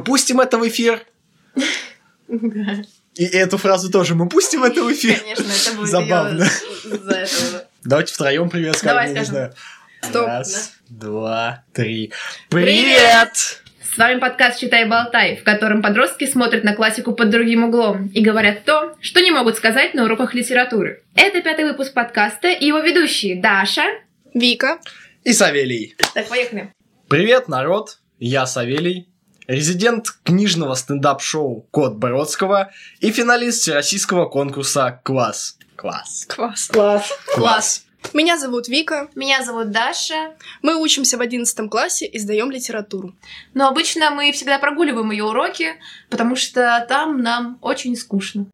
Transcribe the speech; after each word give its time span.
Мы 0.00 0.04
пустим 0.04 0.40
это 0.40 0.56
в 0.56 0.66
эфир. 0.66 1.02
Да. 2.26 2.82
И 3.16 3.24
эту 3.24 3.58
фразу 3.58 3.92
тоже 3.92 4.14
мы 4.14 4.30
пустим 4.30 4.64
это 4.64 4.82
в 4.82 4.90
эфир. 4.90 5.20
Конечно, 5.20 5.44
это 5.44 5.76
будет 5.76 5.90
Забавно. 5.90 6.46
Давайте 7.84 8.14
втроем 8.14 8.48
привет 8.48 8.78
скажем, 8.78 9.14
Давай 9.14 9.26
скажем. 9.26 9.52
Раз, 10.26 10.72
два, 10.88 11.64
три. 11.74 12.12
Привет! 12.48 12.66
Привет! 12.66 13.62
С 13.92 13.98
вами 13.98 14.20
подкаст 14.20 14.60
«Читай 14.60 14.86
и 14.86 14.88
болтай», 14.88 15.36
в 15.36 15.44
котором 15.44 15.82
подростки 15.82 16.26
смотрят 16.26 16.64
на 16.64 16.74
классику 16.74 17.12
под 17.12 17.28
другим 17.28 17.64
углом 17.64 18.06
и 18.06 18.22
говорят 18.22 18.64
то, 18.64 18.96
что 19.02 19.20
не 19.20 19.30
могут 19.30 19.58
сказать 19.58 19.92
на 19.92 20.04
уроках 20.04 20.32
литературы. 20.32 21.02
Это 21.14 21.42
пятый 21.42 21.66
выпуск 21.66 21.92
подкаста 21.92 22.48
и 22.48 22.64
его 22.64 22.78
ведущие 22.78 23.38
Даша. 23.38 23.84
Вика. 24.32 24.80
И 25.24 25.34
Савелий. 25.34 25.94
Так, 26.14 26.26
поехали. 26.28 26.72
Привет, 27.06 27.48
народ! 27.48 27.98
Я 28.18 28.46
Савелий, 28.46 29.09
резидент 29.50 30.10
книжного 30.22 30.74
стендап-шоу 30.74 31.66
«Код 31.72 31.94
Бородского» 31.94 32.70
и 33.00 33.10
финалист 33.10 33.62
всероссийского 33.62 34.26
конкурса 34.26 35.00
«Класс». 35.02 35.56
Класс. 35.74 36.26
Класс. 36.28 36.68
Класс. 36.68 37.12
Класс. 37.34 37.84
Меня 38.12 38.38
зовут 38.38 38.68
Вика. 38.68 39.08
Меня 39.14 39.42
зовут 39.42 39.70
Даша. 39.70 40.34
Мы 40.62 40.80
учимся 40.80 41.18
в 41.18 41.20
11 41.20 41.68
классе 41.68 42.06
и 42.06 42.18
сдаем 42.18 42.50
литературу. 42.50 43.14
Но 43.54 43.68
обычно 43.68 44.10
мы 44.10 44.30
всегда 44.32 44.58
прогуливаем 44.58 45.10
ее 45.10 45.24
уроки, 45.24 45.74
потому 46.10 46.36
что 46.36 46.84
там 46.88 47.22
нам 47.22 47.58
очень 47.60 47.96
скучно. 47.96 48.46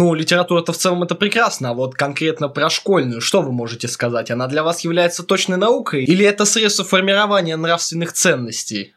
Ну, 0.00 0.14
литература-то 0.14 0.72
в 0.72 0.78
целом 0.78 1.02
это 1.02 1.14
прекрасно, 1.14 1.68
а 1.68 1.74
вот 1.74 1.94
конкретно 1.94 2.48
про 2.48 2.70
школьную, 2.70 3.20
что 3.20 3.42
вы 3.42 3.52
можете 3.52 3.86
сказать? 3.86 4.30
Она 4.30 4.46
для 4.46 4.62
вас 4.62 4.80
является 4.80 5.22
точной 5.22 5.58
наукой? 5.58 6.04
Или 6.04 6.24
это 6.24 6.46
средство 6.46 6.86
формирования 6.86 7.54
нравственных 7.56 8.14
ценностей? 8.14 8.94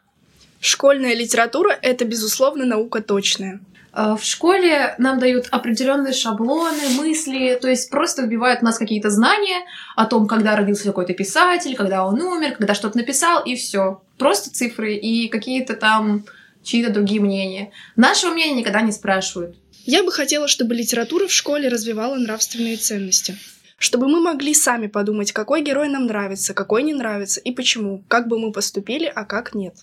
Школьная 0.61 1.13
литература— 1.13 1.77
это, 1.81 2.05
безусловно, 2.05 2.63
наука 2.63 3.01
точная. 3.01 3.59
Э, 3.93 4.15
В 4.17 4.23
школе 4.23 4.95
нам 4.97 5.19
дают 5.19 5.47
определенные 5.51 6.13
шаблоны, 6.13 6.87
мысли, 6.95 7.59
то 7.61 7.67
есть 7.67 7.89
просто 7.89 8.21
вбивают 8.21 8.61
в 8.61 8.63
нас 8.63 8.77
какие-то 8.77 9.09
знания 9.09 9.65
о 9.97 10.05
том, 10.05 10.25
когда 10.25 10.55
родился 10.55 10.85
какой-то 10.85 11.13
писатель, 11.13 11.75
когда 11.75 12.05
он 12.05 12.21
умер, 12.21 12.55
когда 12.55 12.73
что-то 12.73 12.97
написал, 12.97 13.43
и 13.43 13.57
все. 13.57 14.01
Просто 14.17 14.51
цифры 14.51 14.95
и 14.95 15.27
какие-то 15.27 15.73
там 15.73 16.23
чьи-то 16.63 16.93
другие 16.93 17.19
мнения. 17.19 17.71
Нашего 17.97 18.31
мнения 18.31 18.55
никогда 18.55 18.79
не 18.79 18.93
спрашивают. 18.93 19.57
Я 19.85 20.03
бы 20.03 20.11
хотела, 20.11 20.47
чтобы 20.47 20.75
литература 20.75 21.27
в 21.27 21.31
школе 21.31 21.67
развивала 21.67 22.15
нравственные 22.15 22.77
ценности. 22.77 23.35
Чтобы 23.77 24.07
мы 24.07 24.21
могли 24.21 24.53
сами 24.53 24.87
подумать, 24.87 25.33
какой 25.33 25.61
герой 25.61 25.89
нам 25.89 26.05
нравится, 26.05 26.53
какой 26.53 26.83
не 26.83 26.93
нравится 26.93 27.41
и 27.41 27.51
почему, 27.51 28.01
как 28.07 28.29
бы 28.29 28.39
мы 28.39 28.53
поступили, 28.53 29.11
а 29.13 29.25
как 29.25 29.53
нет. 29.53 29.75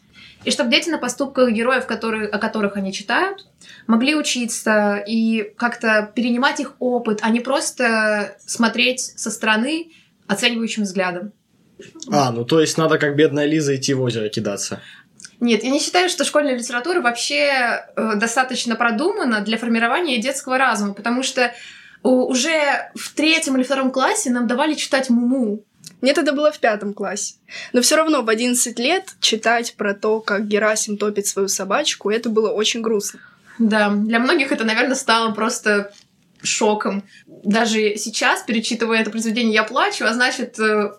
И 0.44 0.50
чтобы 0.50 0.70
дети 0.70 0.88
на 0.88 0.96
поступках 0.96 1.50
героев, 1.50 1.86
которые, 1.86 2.28
о 2.28 2.38
которых 2.38 2.78
они 2.78 2.94
читают, 2.94 3.46
могли 3.86 4.14
учиться 4.14 5.04
и 5.06 5.52
как-то 5.56 6.10
перенимать 6.14 6.60
их 6.60 6.76
опыт, 6.78 7.18
а 7.20 7.28
не 7.28 7.40
просто 7.40 8.38
смотреть 8.46 9.00
со 9.00 9.30
стороны 9.30 9.88
оценивающим 10.26 10.84
взглядом. 10.84 11.32
А, 12.10 12.30
ну 12.30 12.44
то 12.44 12.60
есть 12.60 12.78
надо 12.78 12.98
как 12.98 13.16
бедная 13.16 13.46
Лиза 13.46 13.76
идти 13.76 13.92
в 13.92 14.00
озеро 14.00 14.28
кидаться. 14.28 14.80
Нет, 15.40 15.64
я 15.64 15.70
не 15.70 15.80
считаю, 15.80 16.08
что 16.08 16.24
школьная 16.24 16.56
литература 16.56 17.00
вообще 17.00 17.84
э, 17.96 18.14
достаточно 18.16 18.76
продумана 18.76 19.40
для 19.40 19.56
формирования 19.56 20.18
детского 20.18 20.58
разума, 20.58 20.92
потому 20.92 21.22
что 21.22 21.52
уже 22.02 22.90
в 22.94 23.12
третьем 23.14 23.56
или 23.56 23.62
втором 23.62 23.90
классе 23.90 24.30
нам 24.30 24.46
давали 24.46 24.74
читать 24.74 25.10
Муму. 25.10 25.64
Мне 26.00 26.14
тогда 26.14 26.32
было 26.32 26.50
в 26.50 26.58
пятом 26.58 26.94
классе. 26.94 27.34
Но 27.72 27.82
все 27.82 27.96
равно 27.96 28.22
в 28.22 28.28
11 28.28 28.78
лет 28.78 29.14
читать 29.20 29.74
про 29.76 29.94
то, 29.94 30.20
как 30.20 30.46
Герасим 30.46 30.96
топит 30.96 31.26
свою 31.26 31.48
собачку, 31.48 32.10
это 32.10 32.30
было 32.30 32.50
очень 32.50 32.80
грустно. 32.80 33.20
Да, 33.58 33.90
для 33.90 34.18
многих 34.18 34.52
это, 34.52 34.64
наверное, 34.64 34.94
стало 34.94 35.32
просто 35.32 35.92
шоком. 36.42 37.04
Даже 37.26 37.96
сейчас, 37.96 38.42
перечитывая 38.42 39.00
это 39.00 39.10
произведение, 39.10 39.52
я 39.52 39.64
плачу, 39.64 40.06
а 40.06 40.14
значит, 40.14 40.58
э, 40.58 40.92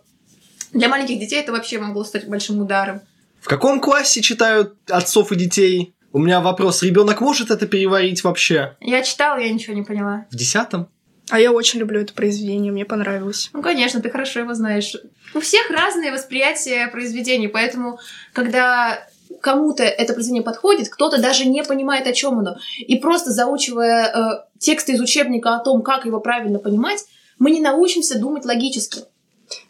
для 0.71 0.87
маленьких 0.87 1.19
детей 1.19 1.39
это 1.39 1.51
вообще 1.51 1.79
могло 1.79 2.03
стать 2.03 2.27
большим 2.27 2.59
ударом. 2.59 3.01
В 3.41 3.47
каком 3.47 3.81
классе 3.81 4.21
читают 4.21 4.75
отцов 4.89 5.31
и 5.31 5.35
детей? 5.35 5.95
У 6.13 6.19
меня 6.19 6.41
вопрос, 6.41 6.83
ребенок 6.83 7.21
может 7.21 7.51
это 7.51 7.65
переварить 7.65 8.23
вообще? 8.23 8.75
Я 8.79 9.01
читала, 9.01 9.39
я 9.39 9.51
ничего 9.51 9.73
не 9.73 9.81
поняла. 9.81 10.25
В 10.29 10.35
десятом? 10.35 10.89
А 11.29 11.39
я 11.39 11.51
очень 11.51 11.79
люблю 11.79 12.01
это 12.01 12.13
произведение, 12.13 12.71
мне 12.71 12.85
понравилось. 12.85 13.49
Ну, 13.53 13.61
конечно, 13.61 14.01
ты 14.01 14.09
хорошо 14.09 14.41
его 14.41 14.53
знаешь. 14.53 14.95
У 15.33 15.39
всех 15.39 15.69
разные 15.69 16.11
восприятия 16.11 16.87
произведений, 16.87 17.47
поэтому, 17.47 17.99
когда 18.33 19.07
кому-то 19.39 19.83
это 19.83 20.13
произведение 20.13 20.43
подходит, 20.43 20.89
кто-то 20.89 21.21
даже 21.21 21.45
не 21.45 21.63
понимает, 21.63 22.05
о 22.05 22.13
чем 22.13 22.39
оно. 22.39 22.57
И 22.79 22.97
просто 22.97 23.31
заучивая 23.31 24.07
э, 24.07 24.57
тексты 24.59 24.93
из 24.93 24.99
учебника 24.99 25.55
о 25.55 25.63
том, 25.63 25.81
как 25.81 26.05
его 26.05 26.19
правильно 26.19 26.59
понимать, 26.59 27.05
мы 27.39 27.51
не 27.51 27.61
научимся 27.61 28.19
думать 28.19 28.45
логически. 28.45 29.03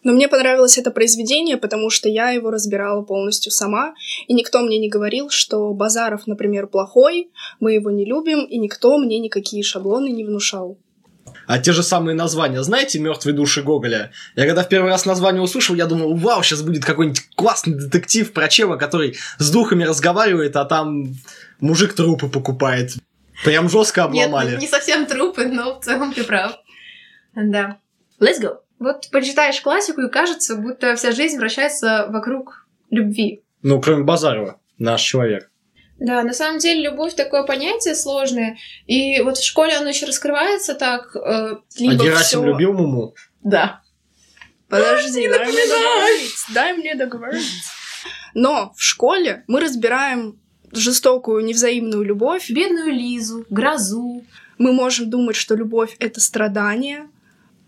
Но 0.02 0.12
мне 0.12 0.28
понравилось 0.28 0.78
это 0.78 0.90
произведение, 0.90 1.56
потому 1.56 1.90
что 1.90 2.08
я 2.08 2.30
его 2.30 2.50
разбирала 2.50 3.02
полностью 3.02 3.52
сама, 3.52 3.94
и 4.26 4.34
никто 4.34 4.60
мне 4.60 4.78
не 4.78 4.88
говорил, 4.88 5.30
что 5.30 5.72
Базаров, 5.72 6.26
например, 6.26 6.66
плохой, 6.66 7.30
мы 7.60 7.72
его 7.72 7.90
не 7.90 8.04
любим, 8.04 8.44
и 8.44 8.58
никто 8.58 8.98
мне 8.98 9.18
никакие 9.18 9.62
шаблоны 9.62 10.08
не 10.10 10.24
внушал. 10.24 10.78
А 11.46 11.58
те 11.58 11.72
же 11.72 11.82
самые 11.82 12.14
названия, 12.14 12.62
знаете, 12.62 12.98
мертвые 12.98 13.34
души 13.34 13.62
Гоголя? 13.62 14.12
Я 14.36 14.46
когда 14.46 14.62
в 14.62 14.68
первый 14.68 14.90
раз 14.90 15.06
название 15.06 15.42
услышал, 15.42 15.74
я 15.74 15.86
думал, 15.86 16.16
вау, 16.16 16.42
сейчас 16.42 16.62
будет 16.62 16.84
какой-нибудь 16.84 17.28
классный 17.34 17.74
детектив 17.74 18.32
про 18.32 18.48
чела, 18.48 18.76
который 18.76 19.16
с 19.38 19.50
духами 19.50 19.84
разговаривает, 19.84 20.56
а 20.56 20.64
там 20.64 21.14
мужик 21.60 21.94
трупы 21.94 22.28
покупает. 22.28 22.92
Прям 23.44 23.68
жестко 23.68 24.04
обломали. 24.04 24.52
Нет, 24.52 24.60
не 24.60 24.68
совсем 24.68 25.06
трупы, 25.06 25.46
но 25.46 25.80
в 25.80 25.84
целом 25.84 26.12
ты 26.12 26.22
прав. 26.24 26.58
Да. 27.34 27.78
Let's 28.20 28.40
go. 28.40 28.58
Вот 28.82 29.08
почитаешь 29.10 29.60
классику, 29.60 30.00
и 30.02 30.10
кажется, 30.10 30.56
будто 30.56 30.94
вся 30.96 31.12
жизнь 31.12 31.38
вращается 31.38 32.06
вокруг 32.08 32.66
любви. 32.90 33.42
Ну, 33.62 33.80
кроме 33.80 34.04
Базарова, 34.04 34.60
наш 34.78 35.02
человек. 35.02 35.50
Да, 35.98 36.22
на 36.24 36.32
самом 36.32 36.58
деле 36.58 36.82
любовь 36.90 37.14
такое 37.14 37.44
понятие 37.44 37.94
сложное, 37.94 38.56
и 38.86 39.20
вот 39.22 39.38
в 39.38 39.44
школе 39.44 39.76
оно 39.76 39.88
еще 39.90 40.06
раскрывается 40.06 40.74
так. 40.74 41.14
э, 41.14 41.56
Либо 41.78 42.02
а 42.02 42.06
Герасим 42.06 42.40
всё- 42.40 42.44
любил 42.44 42.72
Муму? 42.72 43.14
Да. 43.42 43.82
Подожди, 44.68 45.28
дай 45.28 45.46
мне 45.46 45.66
договорить. 45.66 46.44
Дай 46.54 46.72
мне 46.72 46.94
договорить. 46.94 47.46
Но 48.34 48.72
в 48.76 48.82
школе 48.82 49.44
мы 49.46 49.60
разбираем 49.60 50.40
жестокую 50.72 51.44
невзаимную 51.44 52.02
любовь. 52.02 52.50
Бедную 52.50 52.92
Лизу, 52.92 53.44
грозу. 53.50 54.24
Мы 54.58 54.72
можем 54.72 55.10
думать, 55.10 55.36
что 55.36 55.54
любовь— 55.54 55.94
это 55.98 56.20
страдание, 56.20 57.08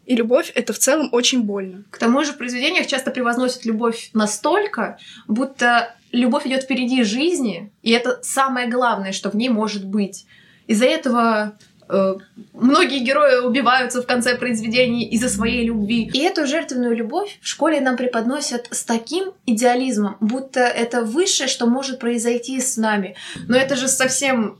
и 0.07 0.17
любовь— 0.17 0.53
это 0.55 0.73
в 0.73 0.79
целом 0.79 1.09
очень 1.13 1.43
больно. 1.43 1.85
К 1.91 1.99
тому 1.99 2.25
же 2.25 2.33
в 2.33 2.37
произведениях 2.37 2.87
часто 2.87 3.11
превозносят 3.11 3.65
любовь 3.65 4.11
настолько, 4.13 4.99
будто 5.27 5.95
любовь 6.13 6.47
идет 6.47 6.65
впереди 6.65 7.03
жизни, 7.03 7.73
и 7.83 7.91
это 7.91 8.21
самое 8.23 8.69
главное, 8.69 9.13
что 9.13 9.31
в 9.31 9.37
ней 9.37 9.49
может 9.49 9.85
быть. 9.85 10.27
Из-за 10.67 10.87
этого 10.87 11.59
э, 11.89 12.15
многие 12.53 13.01
герои 13.01 13.45
убиваются 13.45 14.03
в 14.03 14.07
конце 14.07 14.37
произведений 14.37 15.07
из-за 15.09 15.29
своей 15.29 15.67
любви. 15.67 16.11
И 16.13 16.19
эту 16.21 16.47
жертвенную 16.47 16.97
любовь 16.97 17.39
в 17.43 17.49
школе 17.49 17.81
нам 17.81 17.97
преподносят 17.97 18.69
с 18.71 18.85
таким 18.85 19.33
идеализмом, 19.47 20.17
будто 20.21 20.61
это 20.61 21.03
высшее, 21.03 21.49
что 21.49 21.67
может 21.67 21.99
произойти 21.99 22.61
с 22.61 22.77
нами. 22.77 23.17
Но 23.49 23.57
это 23.57 23.77
же 23.77 23.89
совсем 23.89 24.59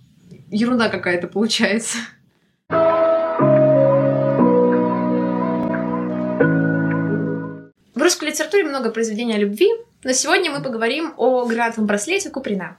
ерунда 0.51 0.89
какая-то 0.89 1.29
получается. 1.29 1.99
В 8.05 8.07
русской 8.07 8.29
литературе 8.29 8.65
много 8.65 8.91
произведений 8.91 9.33
о 9.33 9.39
любви, 9.39 9.67
но 10.03 10.13
сегодня 10.13 10.51
мы 10.51 10.63
поговорим 10.63 11.15
о 11.17 11.47
гранатовом 11.47 11.87
браслете 11.87 12.29
Куприна. 12.29 12.77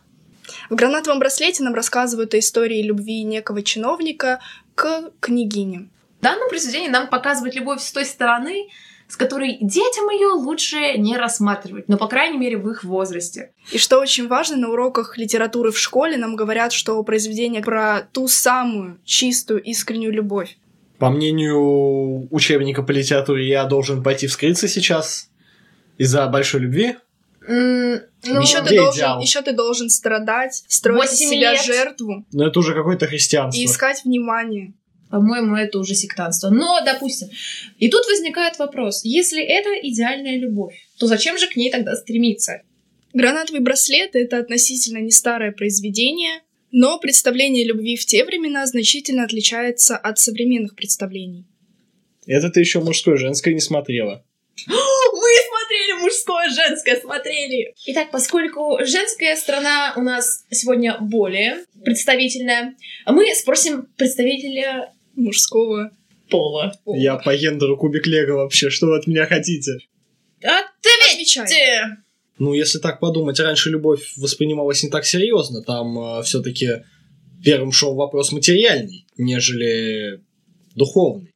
В 0.69 0.75
«Гранатовом 0.75 1.17
браслете» 1.17 1.63
нам 1.63 1.73
рассказывают 1.73 2.35
о 2.35 2.37
истории 2.37 2.83
любви 2.83 3.23
некого 3.23 3.63
чиновника 3.63 4.39
к 4.75 5.09
княгине. 5.19 5.89
В 6.19 6.23
данном 6.23 6.47
произведении 6.47 6.89
нам 6.89 7.07
показывают 7.07 7.55
любовь 7.55 7.81
с 7.81 7.91
той 7.91 8.05
стороны, 8.05 8.69
с 9.07 9.17
которой 9.17 9.57
детям 9.61 10.11
ее 10.11 10.27
лучше 10.27 10.95
не 10.99 11.17
рассматривать, 11.17 11.89
но, 11.89 11.97
по 11.97 12.07
крайней 12.07 12.37
мере, 12.37 12.57
в 12.57 12.69
их 12.69 12.83
возрасте. 12.83 13.51
И 13.71 13.79
что 13.79 13.97
очень 13.97 14.27
важно, 14.27 14.57
на 14.57 14.69
уроках 14.69 15.17
литературы 15.17 15.71
в 15.71 15.79
школе 15.79 16.17
нам 16.17 16.35
говорят, 16.35 16.71
что 16.71 17.01
произведение 17.01 17.63
про 17.63 18.01
ту 18.13 18.27
самую 18.27 18.99
чистую, 19.05 19.59
искреннюю 19.63 20.13
любовь. 20.13 20.55
По 20.97 21.09
мнению 21.09 22.33
учебника 22.33 22.83
по 22.83 22.91
литературе, 22.91 23.47
я 23.47 23.65
должен 23.65 24.01
пойти 24.01 24.27
вскрыться 24.27 24.67
сейчас 24.67 25.29
из-за 25.97 26.25
большой 26.27 26.61
любви. 26.61 26.95
М, 27.47 28.01
ну, 28.23 28.41
еще, 28.41 28.63
ты 28.63 28.75
должен, 28.75 28.99
идеал? 28.99 29.21
еще 29.21 29.41
ты 29.41 29.51
должен 29.53 29.89
страдать, 29.89 30.63
строить 30.67 31.11
из 31.11 31.19
себя 31.19 31.51
лет. 31.51 31.63
жертву 31.63 32.25
Но 32.31 32.47
это 32.47 32.59
уже 32.59 32.73
какое-то 32.73 33.07
христианство. 33.07 33.59
и 33.59 33.65
искать 33.65 34.03
внимание. 34.03 34.73
По-моему, 35.11 35.55
это 35.55 35.77
уже 35.77 35.93
сектантство. 35.93 36.49
Но, 36.49 36.81
допустим. 36.83 37.29
И 37.77 37.89
тут 37.89 38.05
возникает 38.07 38.57
вопрос. 38.57 39.01
Если 39.03 39.43
это 39.43 39.69
идеальная 39.87 40.37
любовь, 40.37 40.75
то 40.97 41.07
зачем 41.07 41.37
же 41.37 41.47
к 41.47 41.55
ней 41.55 41.71
тогда 41.71 41.95
стремиться? 41.95 42.63
Гранатовый 43.13 43.61
браслет— 43.61 44.11
это 44.15 44.39
относительно 44.39 44.97
не 44.97 45.11
старое 45.11 45.51
произведение, 45.51 46.41
но 46.77 46.99
представление 46.99 47.63
любви 47.63 47.95
в 47.95 48.05
те 48.05 48.25
времена 48.25 48.65
значительно 48.67 49.23
отличается 49.23 49.95
от 49.95 50.19
современных 50.19 50.75
представлений. 50.75 51.45
Это 52.27 52.49
ты 52.49 52.59
еще 52.59 52.81
мужское, 52.81 53.15
женское 53.15 53.53
не 53.53 53.61
смотрела. 53.61 54.25
Мы 54.67 55.29
смотрели 55.47 56.01
мужское, 56.01 56.49
женское, 56.49 56.99
смотрели. 56.99 57.73
Итак, 57.85 58.11
поскольку 58.11 58.77
женская 58.83 59.37
сторона 59.37 59.93
у 59.95 60.01
нас 60.01 60.43
сегодня 60.51 60.97
более 60.99 61.63
представительная, 61.85 62.75
мы 63.05 63.33
спросим 63.33 63.87
представителя 63.97 64.91
Мужского 65.15 65.91
пола. 66.29 66.73
Я 66.85 67.15
по 67.15 67.33
гендеру 67.37 67.77
кубик 67.77 68.05
лего 68.05 68.39
вообще, 68.39 68.69
что 68.69 68.87
вы 68.87 68.97
от 68.97 69.07
меня 69.07 69.27
хотите? 69.27 69.71
Ответьте! 70.41 71.41
Отвечай. 71.41 72.04
Ну, 72.37 72.53
если 72.53 72.79
так 72.79 72.99
подумать, 72.99 73.39
раньше 73.39 73.69
любовь 73.69 74.13
воспринималась 74.17 74.83
не 74.83 74.89
так 74.89 75.05
серьезно. 75.05 75.61
Там 75.61 76.21
все-таки 76.23 76.83
первым 77.43 77.71
шел 77.71 77.95
вопрос 77.95 78.31
материальный, 78.31 79.05
нежели 79.17 80.21
духовный. 80.75 81.31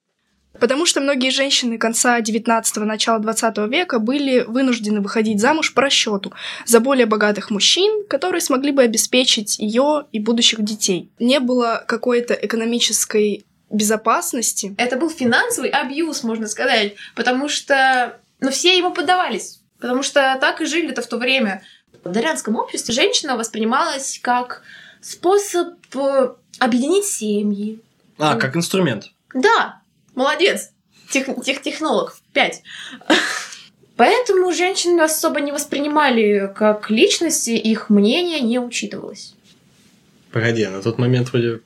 Потому 0.60 0.86
что 0.86 1.00
многие 1.00 1.30
женщины 1.30 1.78
конца 1.78 2.20
19-го, 2.20 2.84
начала 2.84 3.20
20 3.20 3.58
века 3.70 4.00
были 4.00 4.42
вынуждены 4.42 5.00
выходить 5.00 5.40
замуж 5.40 5.74
по 5.74 5.82
расчету 5.82 6.34
за 6.66 6.80
более 6.80 7.06
богатых 7.06 7.50
мужчин, 7.50 8.06
которые 8.08 8.42
смогли 8.42 8.72
бы 8.72 8.84
обеспечить 8.84 9.58
ее 9.60 10.06
и 10.12 10.20
будущих 10.20 10.64
детей. 10.64 11.12
Не 11.20 11.40
было 11.40 11.84
какой-то 11.88 12.34
экономической 12.34 13.46
безопасности. 13.70 14.76
Это 14.78 14.98
был 14.98 15.10
финансовый 15.10 15.70
абьюз, 15.70 16.24
можно 16.24 16.48
сказать, 16.48 16.96
потому 17.16 17.48
что 17.48 18.20
ну, 18.42 18.50
все 18.50 18.78
ему 18.78 18.92
поддавались. 18.92 19.59
Потому 19.80 20.04
что 20.04 20.38
так 20.40 20.62
и 20.62 20.66
жили-то 20.66 21.02
в 21.02 21.08
то 21.08 21.18
время. 21.18 21.64
В 22.04 22.12
дворянском 22.12 22.56
обществе 22.56 22.94
женщина 22.94 23.38
воспринималась 23.38 24.20
как 24.22 24.64
способ 25.02 25.76
э, 25.96 26.30
объединить 26.60 27.06
семьи. 27.06 27.80
А, 28.18 28.36
как 28.36 28.56
инструмент. 28.56 29.12
Да, 29.34 29.82
молодец. 30.16 30.72
Тех, 31.10 31.28
тех, 31.44 31.62
технолог. 31.62 32.16
Пять. 32.34 32.62
Поэтому 33.96 34.54
женщины 34.54 35.02
особо 35.02 35.42
не 35.42 35.52
воспринимали 35.52 36.52
как 36.56 36.90
личности, 36.90 37.52
их 37.52 37.90
мнение 37.90 38.40
не 38.40 38.60
учитывалось. 38.60 39.34
Погоди, 40.32 40.66
на 40.68 40.82
тот 40.82 40.98
момент 40.98 41.32
вроде... 41.34 41.62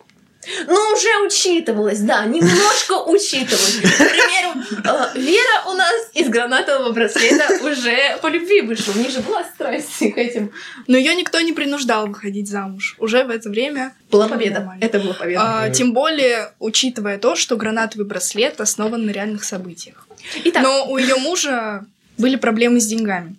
Ну, 0.68 0.94
уже 0.94 1.26
учитывалось, 1.26 2.00
да, 2.00 2.26
немножко 2.26 2.94
учитывалось. 3.06 3.80
К 3.82 3.98
примеру, 3.98 4.54
э, 4.84 5.20
Вера 5.20 5.70
у 5.70 5.74
нас 5.74 5.94
из 6.14 6.30
гранатового 6.30 6.92
браслета 6.92 7.48
уже 7.64 8.18
по 8.22 8.28
любви 8.28 8.62
вышла. 8.62 8.94
У 8.94 8.98
них 8.98 9.10
же 9.10 9.20
была 9.22 9.44
страсть 9.44 10.00
к 10.00 10.18
этим. 10.18 10.52
Но 10.88 10.98
ее 10.98 11.16
никто 11.16 11.40
не 11.42 11.54
принуждал 11.54 12.08
выходить 12.08 12.50
замуж. 12.50 12.96
Уже 13.00 13.24
в 13.24 13.30
это 13.30 13.50
время 13.50 13.94
Была 14.12 14.28
победа. 14.28 14.60
Нормально. 14.60 14.84
Это 14.84 15.00
была 15.00 15.14
победа. 15.14 15.42
А, 15.44 15.70
тем 15.70 15.94
более, 15.94 16.52
учитывая 16.60 17.18
то, 17.18 17.36
что 17.36 17.56
гранатовый 17.56 18.06
браслет 18.06 18.60
основан 18.62 19.06
на 19.06 19.12
реальных 19.12 19.44
событиях. 19.44 20.08
Итак, 20.46 20.64
Но 20.64 20.86
у 20.90 20.98
ее 20.98 21.16
мужа 21.16 21.86
были 22.18 22.36
проблемы 22.36 22.80
с 22.80 22.86
деньгами. 22.86 23.36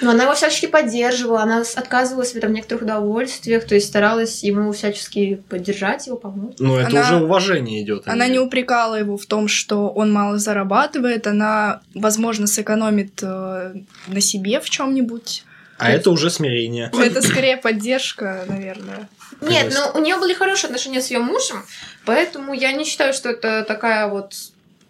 Но 0.00 0.10
она 0.10 0.24
его 0.24 0.34
всячески 0.34 0.66
поддерживала, 0.66 1.42
она 1.42 1.62
отказывалась 1.76 2.34
в 2.34 2.50
некоторых 2.50 2.82
удовольствиях, 2.82 3.66
то 3.66 3.74
есть 3.74 3.88
старалась 3.88 4.42
ему 4.42 4.72
всячески 4.72 5.42
поддержать 5.48 6.06
его, 6.06 6.16
помочь. 6.16 6.54
Ну, 6.58 6.76
это 6.76 6.88
Она- 6.88 7.00
уже 7.00 7.16
уважение 7.16 7.82
идет. 7.82 8.06
Она 8.06 8.26
не 8.28 8.38
упрекала 8.38 8.94
его 8.96 9.16
в 9.16 9.26
том, 9.26 9.48
что 9.48 9.88
он 9.88 10.12
мало 10.12 10.38
зарабатывает, 10.38 11.26
она, 11.26 11.80
возможно, 11.94 12.46
сэкономит 12.46 13.22
э, 13.22 13.74
на 14.06 14.20
себе 14.20 14.60
в 14.60 14.70
чем-нибудь. 14.70 15.44
А 15.78 15.90
это 15.90 16.10
уже 16.10 16.30
смирение. 16.30 16.90
Это 16.92 17.22
скорее 17.22 17.56
поддержка, 17.56 18.44
наверное. 18.46 19.08
Нет, 19.40 19.74
но 19.74 19.98
у 19.98 20.02
нее 20.02 20.18
были 20.18 20.34
хорошие 20.34 20.68
отношения 20.68 21.00
с 21.00 21.10
ее 21.10 21.20
мужем, 21.20 21.64
поэтому 22.04 22.52
я 22.52 22.72
не 22.72 22.84
считаю, 22.84 23.14
что 23.14 23.30
это 23.30 23.64
такая 23.66 24.08
вот, 24.08 24.34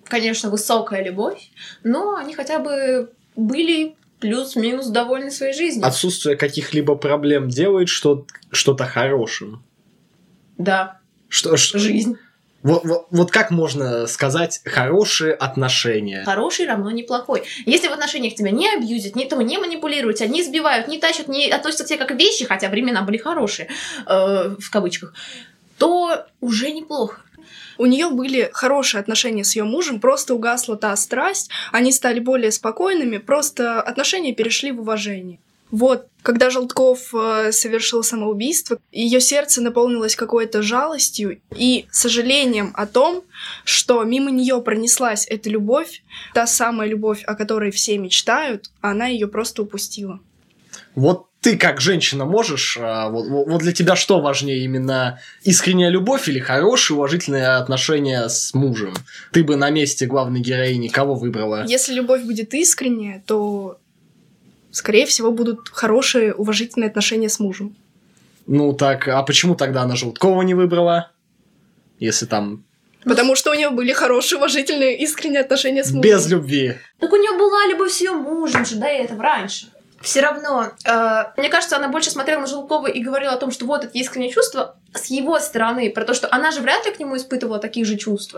конечно, 0.04 0.50
высокая 0.50 1.04
любовь, 1.04 1.50
но 1.84 2.16
они 2.16 2.34
хотя 2.34 2.58
бы 2.58 3.10
были 3.36 3.94
плюс-минус 4.20 4.86
довольны 4.88 5.30
своей 5.30 5.52
жизнью. 5.54 5.86
Отсутствие 5.86 6.36
каких-либо 6.36 6.94
проблем 6.94 7.48
делает 7.48 7.88
что- 7.88 8.26
что-то 8.52 8.84
хорошим. 8.84 9.62
Да, 10.58 10.98
Что, 11.28 11.56
ш- 11.56 11.78
жизнь. 11.78 12.16
вот, 12.62 12.84
вот- 12.84 13.06
вот 13.10 13.30
как 13.30 13.50
можно 13.50 14.06
сказать 14.06 14.60
хорошие 14.64 15.32
отношения? 15.32 16.22
Хороший 16.24 16.66
равно 16.66 16.90
неплохой. 16.90 17.44
Если 17.66 17.88
в 17.88 17.92
отношениях 17.92 18.34
тебя 18.34 18.50
не 18.50 18.68
абьюзят, 18.68 19.16
не, 19.16 19.24
то 19.26 19.40
не 19.40 19.58
манипулируют, 19.58 20.18
тебя 20.18 20.28
не 20.28 20.42
избивают, 20.42 20.86
не 20.88 20.98
тащат, 20.98 21.28
не 21.28 21.50
относятся 21.50 21.84
к 21.84 21.86
тебе 21.88 21.98
как 21.98 22.10
вещи, 22.12 22.44
хотя 22.44 22.68
времена 22.68 23.02
были 23.02 23.16
хорошие, 23.16 23.68
э, 24.06 24.54
в 24.58 24.70
кавычках, 24.70 25.14
то 25.78 26.26
уже 26.40 26.70
неплохо. 26.72 27.22
У 27.78 27.86
нее 27.86 28.10
были 28.10 28.50
хорошие 28.52 29.00
отношения 29.00 29.44
с 29.44 29.56
ее 29.56 29.64
мужем, 29.64 30.00
просто 30.00 30.34
угасла 30.34 30.76
та 30.76 30.94
страсть, 30.96 31.50
они 31.72 31.92
стали 31.92 32.20
более 32.20 32.52
спокойными, 32.52 33.18
просто 33.18 33.80
отношения 33.80 34.34
перешли 34.34 34.72
в 34.72 34.80
уважение. 34.80 35.38
Вот, 35.70 36.08
когда 36.22 36.50
Желтков 36.50 37.14
э, 37.14 37.52
совершил 37.52 38.02
самоубийство, 38.02 38.78
ее 38.90 39.20
сердце 39.20 39.62
наполнилось 39.62 40.16
какой-то 40.16 40.62
жалостью 40.62 41.40
и 41.56 41.86
сожалением 41.92 42.72
о 42.74 42.86
том, 42.86 43.22
что 43.64 44.02
мимо 44.02 44.30
нее 44.30 44.60
пронеслась 44.60 45.26
эта 45.28 45.48
любовь, 45.48 46.02
та 46.34 46.46
самая 46.46 46.88
любовь, 46.88 47.22
о 47.24 47.36
которой 47.36 47.70
все 47.70 47.98
мечтают, 47.98 48.70
а 48.80 48.90
она 48.90 49.06
ее 49.06 49.28
просто 49.28 49.62
упустила. 49.62 50.18
Вот 50.94 51.26
ты 51.40 51.56
как 51.56 51.80
женщина 51.80 52.26
можешь, 52.26 52.76
а, 52.80 53.08
вот, 53.08 53.26
вот- 53.28 53.46
вот 53.48 53.62
для 53.62 53.72
тебя 53.72 53.96
что 53.96 54.20
важнее, 54.20 54.62
именно 54.64 55.20
искренняя 55.42 55.88
любовь 55.88 56.28
или 56.28 56.38
хорошие 56.38 56.96
уважительные 56.96 57.56
отношения 57.56 58.28
с 58.28 58.52
мужем? 58.52 58.94
Ты 59.32 59.42
бы 59.42 59.56
на 59.56 59.70
месте 59.70 60.06
главной 60.06 60.40
героини 60.40 60.88
кого 60.88 61.14
выбрала? 61.14 61.64
Если 61.66 61.94
любовь 61.94 62.22
будет 62.24 62.52
искренняя, 62.52 63.22
то, 63.26 63.78
скорее 64.70 65.06
всего, 65.06 65.32
будут 65.32 65.68
хорошие, 65.70 66.34
уважительные 66.34 66.88
отношения 66.88 67.28
с 67.30 67.38
мужем. 67.40 67.74
Ну 68.46 68.72
так, 68.74 69.08
а 69.08 69.22
почему 69.22 69.54
тогда 69.54 69.82
она 69.82 69.96
Желткова 69.96 70.42
не 70.42 70.54
выбрала? 70.54 71.10
Если 71.98 72.26
там 72.26 72.64
Потому 73.04 73.34
что 73.34 73.50
у 73.50 73.54
нее 73.54 73.70
были 73.70 73.92
хорошие, 73.92 74.36
уважительные, 74.38 74.98
искренние 74.98 75.40
отношения 75.40 75.82
с 75.84 75.86
мужем. 75.90 76.02
без 76.02 76.26
любви. 76.28 76.74
Так 76.98 77.10
у 77.10 77.16
нее 77.16 77.32
была 77.38 77.66
любовь 77.72 77.92
с 77.92 78.00
ее 78.02 78.12
мужем 78.12 78.66
же 78.66 78.76
до 78.76 78.86
этого 78.86 79.22
раньше. 79.22 79.68
Все 80.00 80.20
равно, 80.20 80.72
э, 80.84 81.24
мне 81.36 81.50
кажется, 81.50 81.76
она 81.76 81.88
больше 81.88 82.10
смотрела 82.10 82.40
на 82.40 82.46
Желкова 82.46 82.86
и 82.86 83.02
говорила 83.02 83.32
о 83.32 83.36
том, 83.36 83.50
что 83.50 83.66
вот 83.66 83.84
это 83.84 83.98
искреннее 83.98 84.30
чувство 84.30 84.76
с 84.94 85.06
его 85.06 85.38
стороны, 85.38 85.90
про 85.90 86.04
то, 86.04 86.14
что 86.14 86.32
она 86.32 86.50
же 86.50 86.60
вряд 86.60 86.86
ли 86.86 86.92
к 86.92 86.98
нему 86.98 87.16
испытывала 87.16 87.58
таких 87.58 87.86
же 87.86 87.96
чувств. 87.96 88.34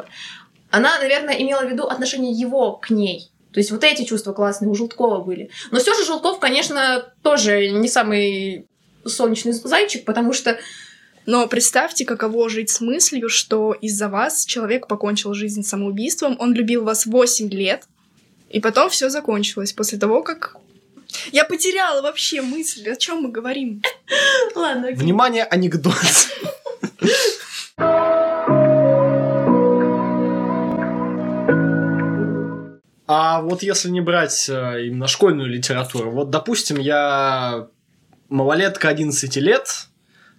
Она, 0.70 0.98
наверное, 0.98 1.34
имела 1.34 1.60
в 1.60 1.70
виду 1.70 1.84
отношение 1.84 2.32
его 2.32 2.72
к 2.72 2.90
ней. 2.90 3.30
То 3.52 3.60
есть 3.60 3.70
вот 3.70 3.84
эти 3.84 4.04
чувства 4.04 4.32
классные 4.32 4.70
у 4.70 4.74
Желткова 4.74 5.22
были. 5.22 5.50
Но 5.70 5.78
все 5.78 5.94
же 5.94 6.04
Желтков, 6.04 6.40
конечно, 6.40 7.12
тоже 7.22 7.68
не 7.68 7.88
самый 7.88 8.66
солнечный 9.04 9.52
зайчик, 9.52 10.04
потому 10.04 10.32
что 10.32 10.58
Но 11.26 11.46
представьте, 11.46 12.04
каково 12.04 12.48
жить 12.48 12.70
с 12.70 12.80
мыслью, 12.80 13.28
что 13.28 13.72
из-за 13.74 14.08
вас 14.08 14.44
человек 14.44 14.88
покончил 14.88 15.34
жизнь 15.34 15.62
самоубийством, 15.62 16.36
он 16.40 16.52
любил 16.52 16.82
вас 16.82 17.06
8 17.06 17.48
лет, 17.50 17.84
и 18.50 18.58
потом 18.58 18.90
все 18.90 19.08
закончилось 19.08 19.72
после 19.72 19.98
того, 19.98 20.22
как... 20.22 20.56
Я 21.30 21.44
потеряла 21.44 22.02
вообще 22.02 22.42
мысль, 22.42 22.88
о 22.90 22.96
чем 22.96 23.22
мы 23.22 23.30
говорим. 23.30 23.82
Ладно, 24.54 24.88
окей. 24.88 24.96
Внимание, 24.96 25.44
анекдот. 25.44 25.94
А 33.06 33.42
вот 33.42 33.62
если 33.62 33.90
не 33.90 34.00
брать 34.00 34.48
э, 34.48 34.86
именно 34.86 35.06
школьную 35.06 35.48
литературу, 35.48 36.10
вот, 36.10 36.30
допустим, 36.30 36.78
я 36.78 37.68
малолетка 38.30 38.88
11 38.88 39.36
лет, 39.36 39.88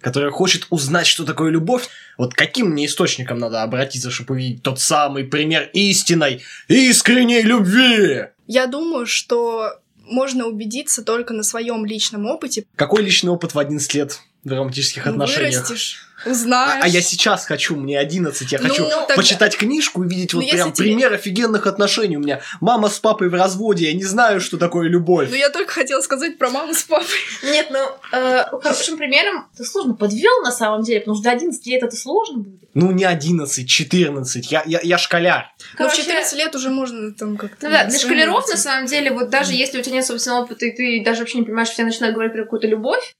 которая 0.00 0.32
хочет 0.32 0.66
узнать, 0.70 1.06
что 1.06 1.24
такое 1.24 1.50
любовь, 1.50 1.88
вот 2.18 2.34
каким 2.34 2.70
мне 2.70 2.86
источником 2.86 3.38
надо 3.38 3.62
обратиться, 3.62 4.10
чтобы 4.10 4.34
увидеть 4.34 4.62
тот 4.62 4.80
самый 4.80 5.24
пример 5.24 5.70
истинной, 5.72 6.42
искренней 6.66 7.42
любви? 7.42 8.24
Я 8.46 8.66
думаю, 8.66 9.06
что 9.06 9.78
можно 10.04 10.46
убедиться 10.46 11.02
только 11.02 11.34
на 11.34 11.42
своем 11.42 11.84
личном 11.84 12.26
опыте. 12.26 12.66
Какой 12.76 13.02
личный 13.02 13.30
опыт 13.30 13.54
в 13.54 13.58
11 13.58 13.94
лет 13.94 14.20
в 14.44 14.52
романтических 14.52 15.04
Ну, 15.06 15.12
отношениях. 15.12 15.54
Вырастешь, 15.68 16.06
А, 16.26 16.30
узнаешь. 16.30 16.84
а 16.84 16.88
я 16.88 17.00
сейчас 17.02 17.46
хочу, 17.46 17.76
мне 17.76 17.98
11, 17.98 18.52
я 18.52 18.58
Ну, 18.60 18.68
хочу 18.68 18.84
тогда- 18.88 19.14
почитать 19.16 19.56
книжку 19.56 20.04
и 20.04 20.08
видеть 20.08 20.32
Ну, 20.34 20.40
вот 20.40 20.50
прям 20.50 20.72
тебе- 20.72 20.84
пример 20.88 21.12
офигенных 21.14 21.66
отношений. 21.66 22.16
У 22.16 22.20
меня 22.20 22.40
мама 22.60 22.88
с 22.88 22.98
папой 22.98 23.28
в 23.30 23.34
разводе, 23.34 23.86
я 23.86 23.94
не 23.94 24.04
знаю, 24.04 24.40
что 24.40 24.58
такое 24.58 24.88
любовь. 24.88 25.28
Ну, 25.30 25.36
я 25.36 25.48
только 25.50 25.72
хотела 25.72 26.00
сказать 26.02 26.36
про 26.38 26.50
маму 26.50 26.74
с 26.74 26.82
папой. 26.82 27.06
Нет, 27.42 27.68
ну, 27.70 27.78
э, 28.12 28.44
хорошим 28.62 28.98
примером 28.98 29.46
ты 29.56 29.64
сложно 29.64 29.94
подвел 29.94 30.42
на 30.42 30.52
самом 30.52 30.82
деле, 30.82 31.00
потому 31.00 31.14
что 31.16 31.24
до 31.24 31.30
11 31.30 31.66
лет 31.66 31.82
это 31.82 31.96
сложно 31.96 32.38
будет. 32.38 32.60
Ну, 32.74 32.90
не 32.90 33.04
11, 33.04 33.66
14, 33.68 34.50
я, 34.50 34.62
я, 34.66 34.80
я 34.82 34.98
школяр. 34.98 35.44
Но 35.58 35.64
Ну, 35.68 35.74
в 35.74 35.76
Короче, 35.78 36.02
14 36.02 36.36
лет 36.38 36.54
уже 36.54 36.70
можно 36.70 37.12
там 37.14 37.36
как-то... 37.36 37.66
Ну 37.66 37.70
да, 37.72 37.84
для 37.84 37.98
школяров, 37.98 38.48
на 38.48 38.56
самом 38.56 38.86
деле, 38.86 39.10
вот 39.12 39.30
даже 39.30 39.52
если 39.54 39.78
у 39.78 39.82
тебя 39.82 39.94
нет 39.96 40.06
собственного 40.06 40.42
опыта, 40.42 40.66
и 40.66 40.70
ты 40.72 41.02
даже 41.04 41.20
вообще 41.20 41.38
не 41.38 41.44
понимаешь, 41.44 41.68
что 41.68 41.76
тебе 41.78 41.86
начинают 41.86 42.14
говорить 42.14 42.34
про 42.34 42.42
какую-то 42.44 42.66
любовь, 42.66 43.14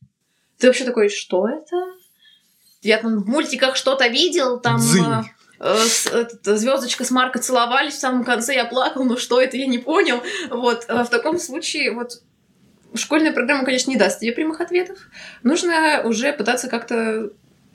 ты 0.59 0.67
вообще 0.67 0.85
такой, 0.85 1.09
что 1.09 1.49
это? 1.49 1.77
Я 2.83 2.99
там 2.99 3.23
в 3.23 3.27
мультиках 3.27 3.77
что-то 3.77 4.07
видел, 4.09 4.61
там 4.61 4.79
Дзынь. 4.79 5.05
звездочка 6.45 7.05
с 7.05 7.11
Марко 7.11 7.39
целовались, 7.39 7.95
в 7.95 8.01
самом 8.01 8.25
конце 8.25 8.55
я 8.55 8.65
плакал, 8.65 9.05
но 9.05 9.17
что 9.17 9.41
это, 9.41 9.57
я 9.57 9.67
не 9.67 9.79
понял. 9.79 10.23
Вот, 10.51 10.85
а 10.89 11.05
в 11.05 11.11
таком 11.11 11.39
случае, 11.39 11.93
вот, 11.93 12.23
школьная 12.95 13.33
программа, 13.33 13.65
конечно, 13.65 13.91
не 13.91 13.97
даст 13.97 14.21
тебе 14.21 14.33
прямых 14.33 14.61
ответов. 14.61 14.99
Нужно 15.43 16.03
уже 16.05 16.33
пытаться 16.33 16.69
как-то 16.69 17.31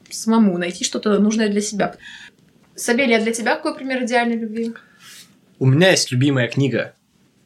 самому 0.10 0.58
найти 0.58 0.84
что-то 0.84 1.18
нужное 1.20 1.50
для 1.50 1.62
себя. 1.62 1.96
Сабелия, 2.76 3.20
для 3.20 3.34
тебя 3.34 3.56
какой 3.56 3.76
пример 3.76 4.04
идеальной 4.04 4.38
любви? 4.38 4.74
У 5.60 5.66
меня 5.66 5.92
есть 5.92 6.12
любимая 6.12 6.48
книга. 6.48 6.96